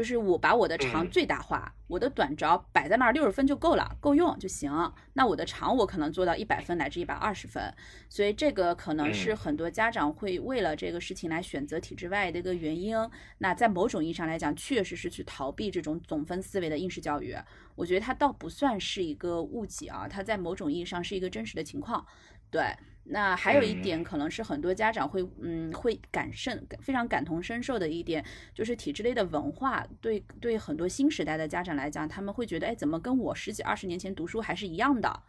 [0.00, 4.72] 就是我把我的长最大化，我的短招摆在那儿六十分就够了，够用就行。
[5.12, 7.62] 那我的长我可能做到一百分乃至一百二十分，
[8.08, 12.96] 所以这个可能是很多家长会为了这个事情来选择体制外的一个原因。
[13.36, 17.36] 那在某种意义上来讲，确实是去逃避这种总分思维的应试教育。
[17.74, 22.06] 我觉得它倒不算是一个误解啊，它在某种意义上是一个真实的情况。
[22.50, 22.74] 对。
[23.12, 35.22] 那还有一点，可能是很多家长会，嗯，会感甚非常感同身受的一点，就是体制内的文化，对对很多新时代的家长来讲，他们会觉得，哎，怎么跟我十几二十年前读书还是一样的？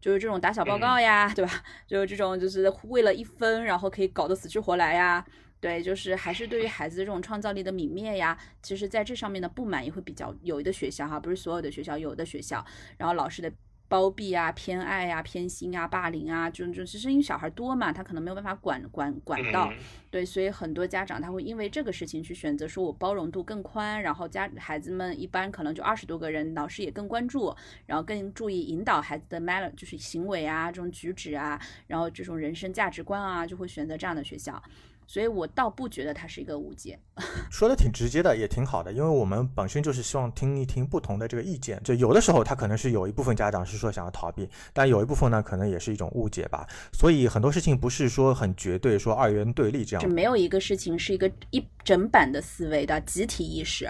[0.00, 1.50] 就是这种打小报告呀，对吧？
[1.88, 5.24] 就是这种就是为了一分，然后可以搞得死去活来呀。
[5.58, 12.64] 对，就是还是对于孩子的这种创造力的泯灭呀，其实在这上面的不满也会比较有的学校哈，不是所有的学校，有的学校，
[12.98, 13.50] 然后老师的
[13.88, 19.72] 包庇啊、偏爱啊、偏心啊、霸凌啊，就就其实因为小孩多嘛，他可能没有办法管管管到，
[20.10, 27.54] 对，所以很多家长他会因为这个事情去选择说我包容度更宽，然后家孩子们一般可能就二十多个人，老师也更关注，
[27.86, 34.62] 然后更注意引导孩子的 manner 就是行为啊、这种举止啊，然后这种人生价值观啊，就会选择这样的学校。
[35.06, 36.98] 所以我倒不觉得它是一个误解，
[37.50, 41.80] 说的挺直接的，也挺好的，因为我们本身就是希望听一听不同的这个意见。
[41.84, 46.66] 就有的时候他可能是有一部分家长是说想要逃避，但有一部分呢可能也是一种误解吧。
[46.92, 50.02] 所以很多事情不是说很绝对，说二元对立这样。
[50.02, 53.88] 就没有一个事情是一个一整版的思维的集体意识。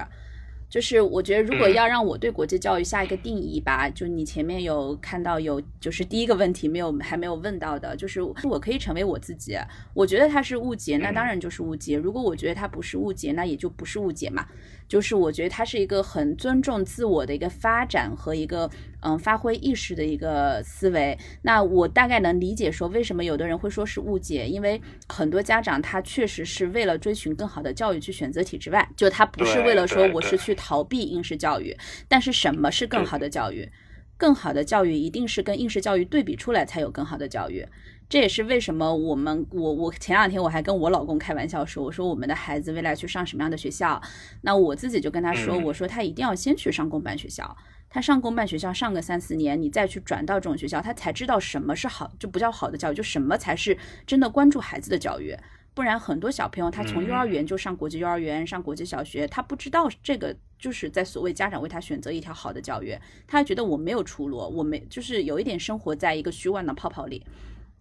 [0.68, 9.56] 就是我觉得，如果要让我对国际教育下一个定义吧，就你前面有看到有，就是第一个问题没有还没有问到的，就是我可以成为我自己。
[9.94, 11.96] 我觉得它是误解，那当然就是误解。
[11.96, 14.46] 如果我觉得它不是误解，那也就不是误解嘛。
[14.88, 18.70] 就是我觉得它是一个很尊重自我的一个发展和一个
[19.00, 21.18] 嗯发挥意识的一个思维。
[21.42, 31.76] 那我大概能理解说为什么有的人会说是误解，因为很多家长他确实是为了追寻更好的教育去选择体制外，就他不是为了说我是去逃避应试教育。
[32.08, 33.68] 但是什么是更好的教育？
[34.18, 37.66] 更好的教育一定是跟应试教育对比出来才有更好的教育。
[38.08, 44.00] 这也是为什么我们我我前两天我还跟我老公开玩笑说，我说我们的孩子未来去上什么样的学校，
[44.42, 47.56] 那我自己就跟他说，我说他一定要先去上公办学校，
[47.90, 55.36] 他上公办学校上个三四年，你再去转到这种学校，他才知道什么是好，就不叫好的教育，就什么才是真的关注孩子的教育。
[55.74, 67.26] 不然很多小朋友他从幼儿园就上国际幼儿园，上国际小学，他不知道这个就是在所谓家长为他选择一条好的教育，他觉得我没有出路，我没就是有一点生活在一个虚幻的泡泡里。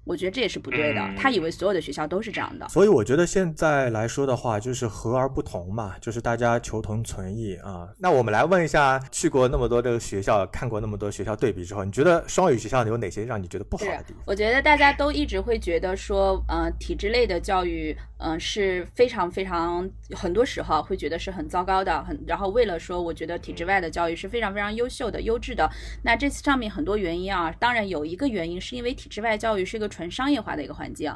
[0.06, 1.02] 我觉得这也是不对的。
[1.18, 7.90] 他以为所有的学校都是这样的，所以我觉得现在来说的话，就是和而不同嘛，就是大家求同存异啊。
[7.98, 14.22] 那我们来问一下，去过那么多这个学校，看过那么多学校对比之后，你觉得双语学校有哪些让你觉得不好的地方？
[14.28, 22.24] 我觉得大家都一直会觉得说，呃，体制类的教育，嗯，是非常非常，很多时候会觉得是很糟糕的，很。
[22.28, 25.68] 然后为了说，我觉得体制外的教育是非常非常优秀的、优质的。
[26.04, 29.90] 那这次上面很多原因啊，当然有一个原因是因为体制外教育是一个。
[29.96, 31.10] 纯商业化的一个环境，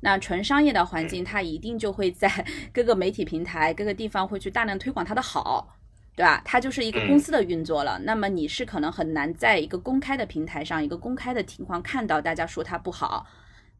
[0.00, 2.28] 那纯商业的环境，它一定就会在
[2.70, 5.74] 各个媒体平台、各个地方会去大量推广它的好，
[6.14, 6.42] 对吧？
[6.44, 7.98] 它就是一个公司的运作了。
[8.00, 13.26] 那么你是可能很难在一个公开的平台上、一个公开的情况看到大家说它不好。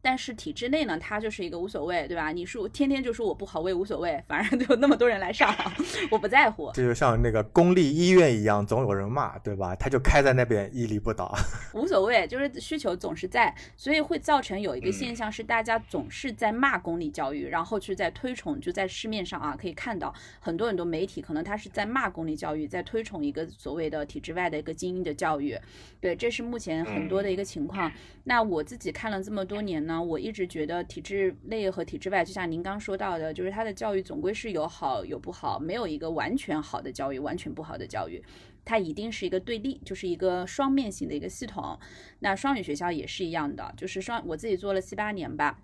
[0.09, 2.31] 但是体制内呢，它就是一个无所谓，对吧？
[2.31, 5.53] 你说天天就说我不好，我也无所谓，反正就那么多人来上，
[6.09, 6.71] 我不在乎。
[6.73, 9.75] 这就像那个公立医院一样，总有人骂，对吧？
[9.75, 11.37] 他就开在那边屹立不倒，
[11.75, 25.57] 无所谓，就是需求总是在，所以会造成有一个现象是，大家总是在骂公立教育，然后去在推崇，就在市面上啊可以看到很多很多媒体可能他是在骂公立教育，在推崇一个所谓的体制外的一个精英的教育，
[25.99, 27.91] 对，这是目前很多的一个情况。
[28.23, 29.96] 那我自己看了这么多年呢。
[30.05, 38.23] 我一直觉得体制内和体制外，就像您刚说到的，就是它的教育总归是有好有不好，没有一个完全好的教育，完全不好的教育，
[38.65, 41.79] 它一定是一个对立，就是一个双面性的一个系统。
[42.19, 45.59] 那双语学校也是一样的，就是双我自己做了七八年吧。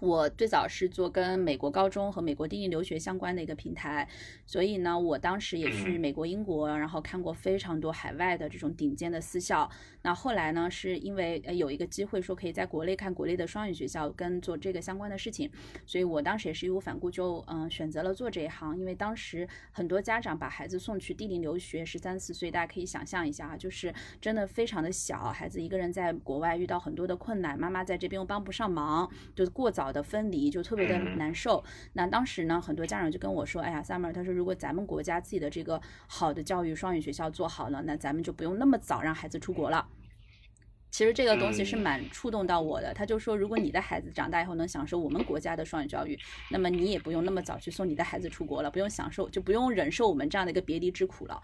[0.00, 4.06] 我最早是做跟美国高中和美国低龄留学相关的一个平台，
[4.44, 9.70] 所以呢，我当时也去美国、英国，然后看过非常多海外的这种顶尖的私校。
[10.02, 15.50] 那后来呢，是因为呃有一个机会说可以在国内看国内的双语学校跟做这个相关的事情，
[15.86, 18.76] 所以我当时也是义无反顾就嗯选择了做这一行。
[18.76, 29.85] 因为当时很多家长把孩子送去低龄留学，十三四岁，大家可以想象一下啊，就是真的非常的小，孩子一个人在国外遇到很多的困难，妈妈在这边又帮不上忙，就是过早。
[29.92, 31.62] 的分离就特别的难受。
[31.92, 39.86] 那当时呢，很多家长就跟我说：“哎呀，summer，他说如果咱们国家自己的这个好的教育双语学校做好了，那咱们就不用那么早让孩子出国了。”
[40.96, 42.94] 其实这个东西是蛮触动到我的。
[42.94, 46.18] 他就说，如果你的孩子长大以后能享受我们国家的双语教育，
[46.50, 51.38] 那么你也不用那么早去送你的孩子出国了，不用享受，就不用忍受我们这样的一个别离之苦了。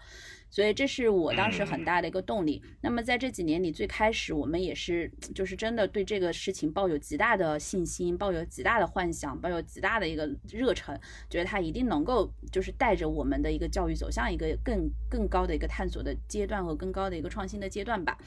[0.49, 2.63] 所以这是我当时很大的一个动力。
[2.81, 18.17] 那么在这几年里，最开始我们也是，就是真的对这个事情抱有极大的信心，抱有极大的幻想，抱有极大的一个热忱，觉得他一定能够就是带着我们的一个教育走向一个更更高的一个探索的阶段和更高的一个创新的阶段吧。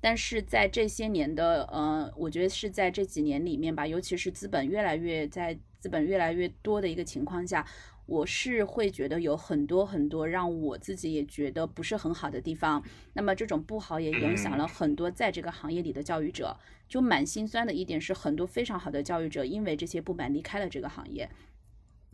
[0.00, 7.66] 但是在这些年的，呃，我觉得是在这几年里面吧，尤其是资本越来越在资本越来越多的一个情况下。
[8.06, 12.82] 我是会觉得有很多很多让我自己也觉得不是很好的地方。
[13.12, 16.56] 那么这种不好也影响了很多在这个行业里的教育者。
[16.88, 21.28] 就蛮心酸的一点是，很多非常好的教育者因为这些不满离开了这个行业。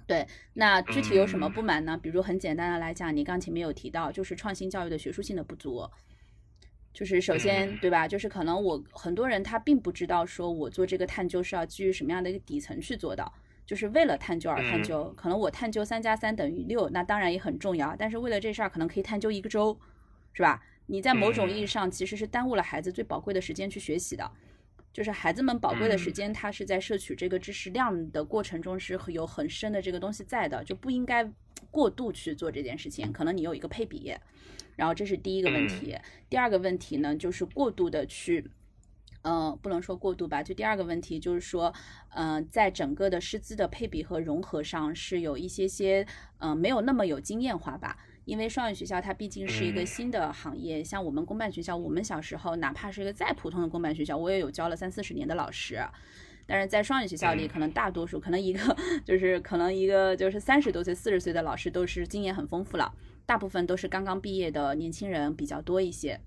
[0.05, 1.97] 对，那具体有什么不满呢？
[1.97, 5.89] 比如很简单的来讲，你刚前面有提到，就是创新教育的学术性的不足。
[6.95, 8.09] 就是首先，对吧？
[8.09, 13.31] 就是可能我很多人他并不知道，说我做这个探究是要基于什么样的一个底层去做到。
[13.67, 17.97] 就是为了探究而探究，可能我探究三加三等于六，那当然也很重要。
[17.99, 19.79] 但是为了这事儿，可能可以探究一个周，
[20.35, 20.63] 是吧？
[20.87, 24.31] 你在某种意义上其实是耽误了孩子最宝贵的时间去学习的。
[24.95, 31.29] 就是孩子们宝贵的时间，他是在摄取这个知识量的过程中是有很深的这个东西在的，就不应该
[31.71, 33.13] 过度去做这件事情。
[33.13, 34.15] 可能你有一个配比，
[34.77, 35.99] 然后这是第一个问题。
[36.31, 38.49] 第二个问题呢，就是过度的去。
[39.27, 40.43] 嗯，不能说过度吧。
[40.43, 41.73] 就第二个问题就是说，
[42.11, 46.07] 嗯，在整个的师资的配比和融合上是有一些些，
[46.41, 47.97] 嗯，没有那么有经验化吧。
[48.25, 55.79] 因为双语学校它毕竟是一个新的行业，像我们公办学校，我们小时候哪怕是一个再普通的公办学校，我也有教了三四十年的老师。
[56.47, 62.93] 但是在双语学校里，可能大多数，可能一个 就是可能一个就是三十多岁、四十岁的老师都是经验很丰富了，
[63.25, 66.21] 大部分都是刚刚毕业的年轻人比较多一些。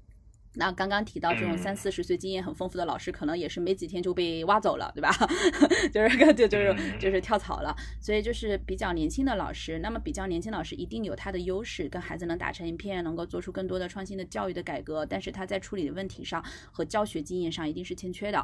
[0.58, 5.12] 那刚刚提到这种三四十岁经验很丰富的老师，可能也是没几天就被挖走了，对吧？
[5.94, 7.76] 就是就就是就是跳槽了。
[8.02, 15.06] 所以就是比较年轻的老师，那么比较年轻老师一定有他的优势，跟孩子能打成一片，能够做出更多的创新的教育的改革。
[15.06, 18.44] 但是他在处理的问题上和教学经验上一定是欠缺的。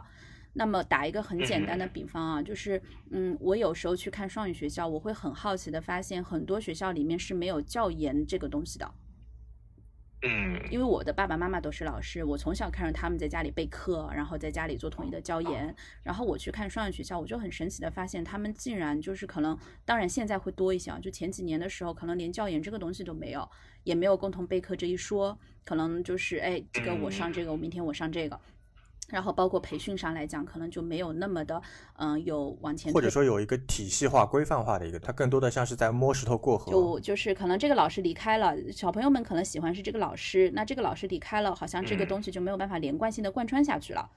[0.55, 8.93] 那么打一个很简单的比方啊，就是嗯，我有时候去看双语学校，我会很好奇的发现，很多学校里面是没有教研这个东西的。
[10.25, 23.49] 嗯，因为我的爸爸妈妈都是老师，我从小看着他们在家里备课，然后在家里做统一的教研，然后我去看双语学校，我就很神奇的发现，他们竟然就是可能，当然现在会多一些啊，就前几年的时候，可能连教研这个东西都没有，
[23.83, 28.39] 也没有共同备课这一说，可能就是哎，这个我上这个，我明天我上这个。
[29.09, 31.61] 然后包括培训上来讲，可能就没有那么的，
[31.97, 36.71] 嗯，有往前或者说有一个体系化、规范化的一个，它更多的像是在摸石头过河。
[36.71, 44.09] 就就是可能这个老师离开了，小朋友们可能喜欢是这个老师，那这个老师离开了，好像这个东西就没有办法连贯性的贯穿下去了，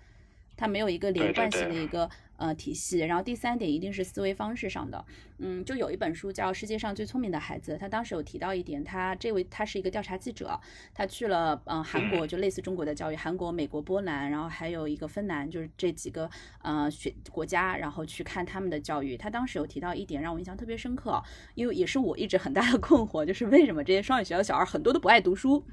[0.56, 2.08] 它没有一个连贯性的一个。
[2.38, 2.98] 呃，体系。
[2.98, 5.02] 然后第三点一定是思维方式上的。
[5.38, 10.60] 嗯，就有一本书叫《世界上最聪明的孩子》，他当时有提到一点，他这位他是一个调查记者，
[10.92, 16.28] 他去了嗯韩国，就类似中国的教育，韩国、美国、波兰，然后还有一个芬兰，就是这几个
[16.60, 19.16] 呃学国家，然后去看他们的教育。
[19.16, 21.22] 他当时有提到一点让我印象特别深刻，
[21.54, 25.64] 因为也是我一直很大的困惑，就是为什么这些双语学校的小孩很多都不爱读书。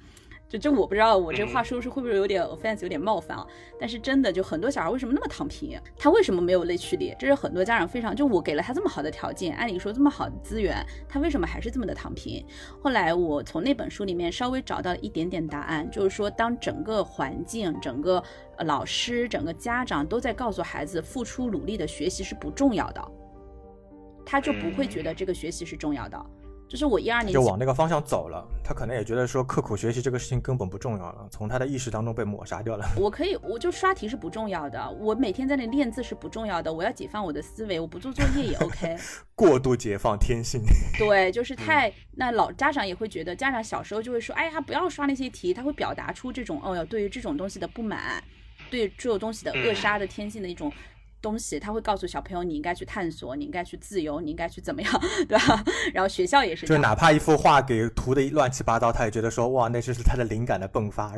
[0.54, 3.44] 就这我不知道，我这话说是会不会有点 offense，有点冒犯啊？
[3.80, 5.82] 但是真的，就很多小孩为什么那么躺平？
[5.98, 7.12] 他为什么没有内驱力？
[7.18, 12.46] 这是很多家长非常就我给了他这么好的条件，按理说这么好的资源，他为什么还是这么的躺平？
[12.84, 18.24] 后来我从那本书里面稍微找到了一点点答案，就是说，当整个环境、整个
[18.60, 23.02] 老师、整个家长都在告诉孩子付出努力的学习是不重要的，
[24.24, 26.26] 他就不会觉得这个学习是重要的。
[26.74, 32.84] 就是我一二年就往那个方向走了，他可能也觉得说刻苦学习这个事情根本不重要了，从他的意识当中被抹杀掉了。
[32.98, 38.98] 我可以，我就刷题是不重要的，我每天在那练字是不重要的，我要解放我的思维，我不做作业也 OK。
[39.36, 40.64] 过度解放天性。
[40.98, 48.24] 对，就是太那老家长也会觉得，家长小时候就会说，哎呀，不要刷那些题，他会表达出这种哦哟，对于这种东西的不满，
[48.72, 50.74] 对这种东西的扼杀的天性的一种。
[51.24, 55.64] 东西他会告诉小朋友，你应该去探索，你应该去自由，你应该去怎么样， 对吧？
[55.94, 61.14] 然后学校也是，就哪怕一幅画给涂的乱七八糟，他也觉得说哇，那就是他的灵感的迸发。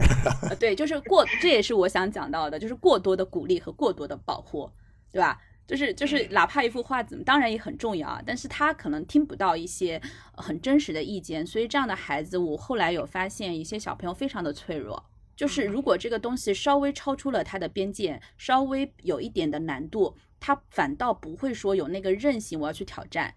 [0.59, 4.69] 对，就是过，这也是我想讲到的，就是过多的鼓励和过多的保护，
[5.11, 5.41] 对吧？
[5.65, 9.99] 就是就是哪怕一幅画怎么，当然也很重要啊，但是他可能听不到一些
[10.35, 15.03] 很真实的意见，所以这样的孩子，我后来有发现一些小朋友非常的脆弱。
[15.35, 23.35] 就是如果这个东西稍微超出了他的边界，稍微有一点的难度，他反倒不会说有那个韧性，我要去挑战。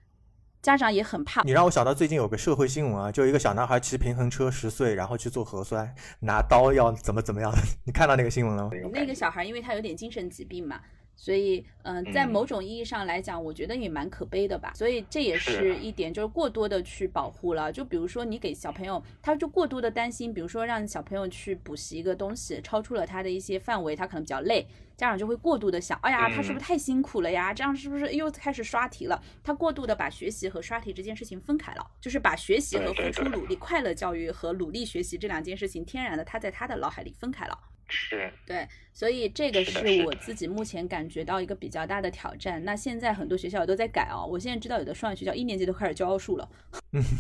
[0.61, 1.43] 家长也很怕。
[1.43, 7.53] 你让我想到最近有个社会新闻啊，就一个小男孩骑平衡车十岁，然后去做核酸，拿刀要怎么怎么样，
[7.85, 8.71] 你看到那个新闻了吗？
[8.93, 10.81] 那个小孩因为他有点精神疾病嘛。
[11.21, 14.73] 所以，嗯，在某种意义上来讲，我觉得也蛮可悲的吧。
[14.77, 17.73] 所以这也是一点，就是过多的去保护了。
[17.73, 24.65] 就比如说，你给小朋友，他就过度的担心，比如说让小朋友去补习一个东西，超出了他的一些范围，他可能比较累，
[24.97, 27.53] 家长就会过度的想，哎呀，他是不是太辛苦了呀？
[27.53, 29.21] 这样是不是又开始刷题了？
[29.43, 37.59] 他过度的把学习和刷题这件事情分开了，就是把学习和付出努力、快乐教育和努力学习这两件事情，天然的他在他的脑海里分开了。
[37.89, 42.63] 是对，所以这个是我自己目前感觉到一个比较大的挑战。
[42.65, 46.49] 那现在很多学校都在改哦，我现在知道有的双语学校一年级都开始教奥数了。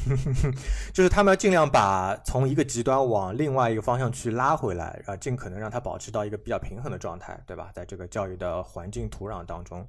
[0.92, 7.70] 就是他们要尽量把从一个极端往另外一个方向去拉回来，然后尽可能让它保持到一个比较平衡的状态，对吧？
[7.74, 9.86] 在这个教育的环境土壤当中。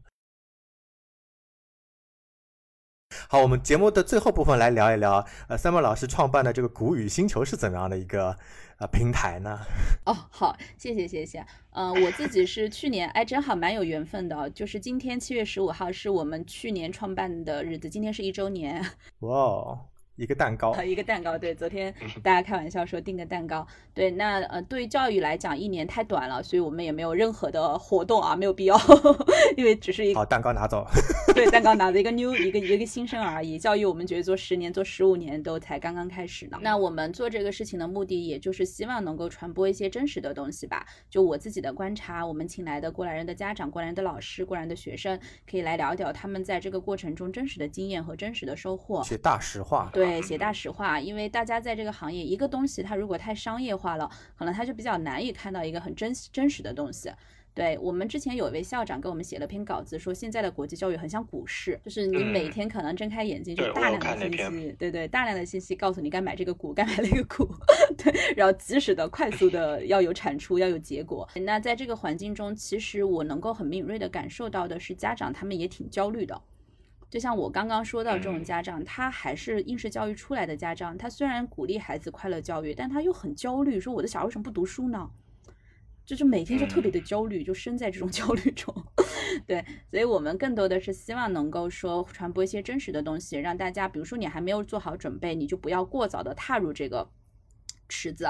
[3.32, 8.36] 好，我们节目的最后部分来聊一聊，呃，Summer 老师创办的这个谷雨星球是怎么样的一个
[8.80, 9.60] 呃平台呢？
[10.08, 11.46] 哦，好，谢谢谢谢。
[11.70, 18.84] 嗯、我自己是去年，哎，正好蛮有缘分的哦，就是今天七月十五号是我们去年创办的日子，今天是一周年。
[19.22, 19.80] 哇哦，
[20.20, 28.78] 一个蛋糕，一个蛋糕，对，昨天大家开玩笑说订个蛋糕，对，那呃，对于教育来讲，一年太短了，所以我们也没有任何的活动啊，没有必要，
[29.56, 30.86] 因为只是一个好，蛋糕拿走。
[31.34, 33.58] 对 蛋糕拿着一个 new 一个一个新生而已。
[33.58, 36.58] 教育我们觉得做十年、做十五年都才刚刚开始呢。
[36.62, 40.86] 那我们做这个事情的目的，也就是希望能够传播一些真实的东西吧。
[41.10, 45.18] 就我自己的观察，我们请来的过来人的家长、过来人的老师、过来人的学生，
[45.50, 49.02] 可以来聊一聊他们在这个过程中真实的经验和真实的收获。
[49.04, 57.12] 写大实话，对，写大实话，因为大家在这个行业，一个东西它如果太商业化了，可能它就比较难以看到一个很真真实的东西。
[57.52, 67.50] 对我们之前有一位校长给我们写了篇稿子，说现在的国际教育很像股市，就是你每嗯天可能睁开眼睛就大量的信息，对对，大量的信息告诉你该买这个股，该买那个股，
[67.98, 71.28] 对，然后及时的、快速的要有产出，要有结果。
[71.36, 76.40] 那在这个环境中，其实我能够很敏锐的感受到的是，家长他们也挺焦虑的。
[77.10, 85.10] 就像我刚刚说到，这种嗯家长，他还是应试教育出来的家长，他虽然鼓励孩子快乐教育，但他又很焦虑，说我的小孩为什么不读书呢？
[86.06, 88.74] 就是每天就特别的焦虑，就身在这种焦虑中。
[89.46, 97.10] 对，所以我们更多的是希望能够说传播一些真实的东西，让大家，比如说你还没有做好准备，你就不要过早的踏入这个
[97.88, 98.28] 池子。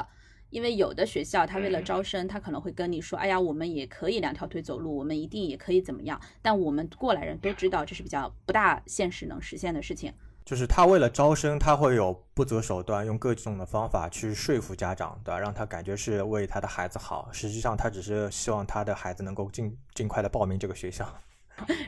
[0.49, 10.13] 因为有的学校，他为了嗯招生，他可能会跟你说：“哎呀，我们也可以两条腿走路，我们一定也可以怎么样。”但我们过来人都知道，这是比较不大现实能实现的事情。
[10.45, 15.39] 就是他为了招生，他会有不择手段，用各种的方法去说服家长，对吧？
[15.39, 21.07] 让他感觉是为他的孩子好，实际上他只是希望他的孩子能够尽尽快的报名这个学校。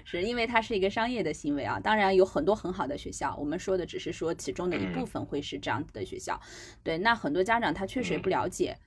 [0.06, 1.80] 是因为它是一个商业的行为啊。
[1.80, 6.40] 当然有很多很好的学校，我们说的只是说其中的一部分会是这样子的学校。
[6.84, 8.78] 对，那很多家长他确实也不了解，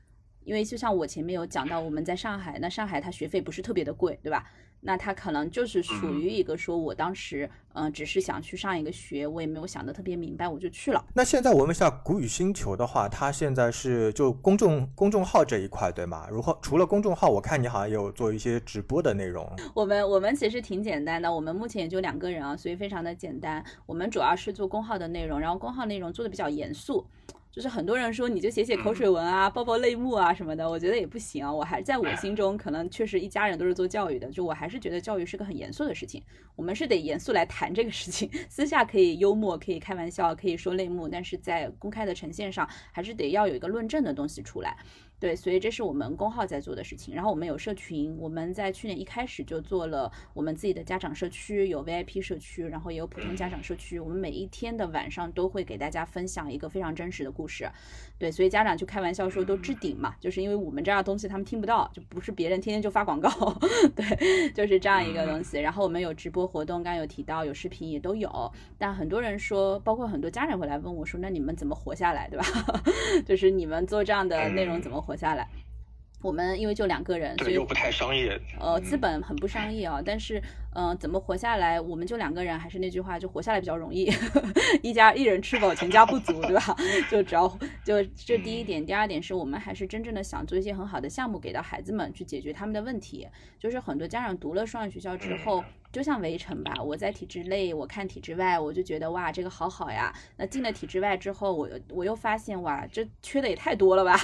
[0.44, 4.50] 因为就像我前面有讲到，我们在上海，那上海它学费不是特别的贵，对吧？
[4.86, 11.02] 那他可能就是属于一个说，我当时嗯、呃只是想去上一个学，我也没有想得特别明白，我就去了。
[11.14, 16.28] 那现在我问一下，谷雨星球的话，它现在是就公众公众号这一块，对吗？
[16.30, 19.50] 如何除了公众号，我看你好像有做一些直播的内容。
[19.72, 23.64] 我们我们其实挺简单的，我们目前也就两个人啊，所以非常的简单。
[23.86, 27.06] 我们主要是做公号的内容，然后公号内容做的比较严肃。
[27.54, 31.52] 就是很多人说你就写写口水文啊、爆爆泪目啊什么的，我觉得也不行啊。
[31.52, 36.20] 我还在我心中，可能确实一家人都是做教育的，就我还是觉得教育是个很严肃的事情。
[36.56, 44.76] 我们是得严肃来谈这个事情， 私下可以幽默，可以开玩笑，可以说泪目，但是在公开的呈现上，还是得要有一个论证的东西出来。
[45.20, 47.14] 对，所以这是我们工号在做的事情。
[47.14, 53.98] 然后我们有社群，我们在去年一开始就做了我们自己的家长社区，有 VIP 社区，然后也有普通家长社区。
[53.98, 57.70] 我们每一天的晚上都会给大家分享一个非常真实的故事。
[58.16, 63.28] 对，所以家长就开玩笑说都置顶嘛，就是因为我们这样的东西他们听不到，就不是别人天天就发广告，
[63.94, 65.60] 对，就是这样一个东西。
[65.60, 68.30] 然后我们有直播活动，刚刚有提到，有视频也都有。
[68.78, 72.46] 但很多人说，包括很多家长会来问我说，那你们怎么活下来，对吧？
[73.26, 75.48] 就是你们做这样的内容怎么活下来？
[76.22, 78.40] 我们因为就两个人，所，以又不太商业。
[78.58, 80.42] 呃，嗯资本很不商业啊，但是，
[80.74, 81.80] 嗯、怎么活下来？
[81.80, 84.10] 我们就两个人，还是那句话，就活下来比较容易，
[84.82, 86.76] 一家一人吃饱全家不足，对吧？
[87.10, 87.48] 就只要
[87.84, 93.26] 就这第一点，第二点是我们还是真正的想做一些很好的项目给到孩子们去解决他们的问题。
[93.58, 100.12] 就是很多家长读了双语学校之后，就像围城吧，我在体制内，我看体制外，我就觉得哇，这个好好呀。
[100.36, 104.16] 那进了体制外之后，我我又发现哇，这缺的也太多了吧，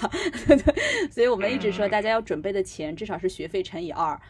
[1.11, 4.20] 所以我们一直说大家要准备的钱至少是学费乘以二。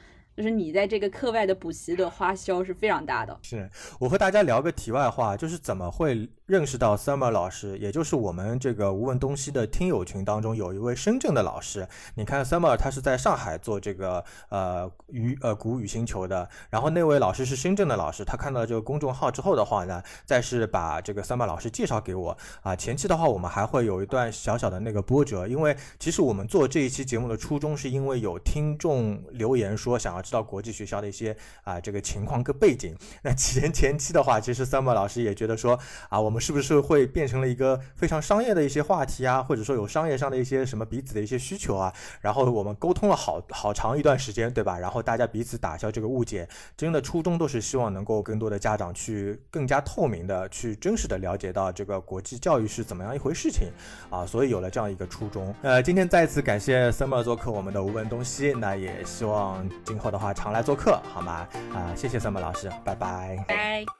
[0.41, 3.38] 就是你在这个课外的补习的花销是非常大的。
[3.43, 3.68] 是
[3.99, 11.86] 我和大家聊个题外话，就是怎么会认识到 Summer 老师，也就是我们这个无问东西的听友群当中有一位深圳的老师。
[12.14, 22.74] 你看 Summer 他是在上海做这个呃语呃古语星球的，然后那位老师是深圳的老师，他看到这个公众号之后的话呢，再是把这个 Summer 老师介绍给我啊。
[22.74, 32.95] 前期的话，我们还会有一段小小的那个波折，因为其实我们做这一期节目的初衷是因为有听众留言说想要知道国际学校的一些啊这个情况跟背景。
[33.22, 35.76] 那前前期的话，其实 Summer 老师也觉得说
[36.09, 41.93] 啊，我们是不是会变成了一个非常商业的一些话题啊，或者说有商业上的一些什么彼此的一些需求啊？
[42.20, 44.78] 然后我们沟通了好好长一段时间，对吧？
[44.78, 53.68] 然后大家彼此打消这个误解，真的初衷都是希望能够更多的家长去更加透明的去真实的了解到这个国际教育是怎么样一回事情
[54.11, 55.53] 啊，所以有了这样一个初衷。
[55.62, 61.49] 呃，今天再次感谢 Summer 做客我们的无问东西，那也希望今后的话常来做客，好吗？
[61.75, 63.45] 啊，谢谢三毛老师，拜拜。
[63.49, 64.00] 拜。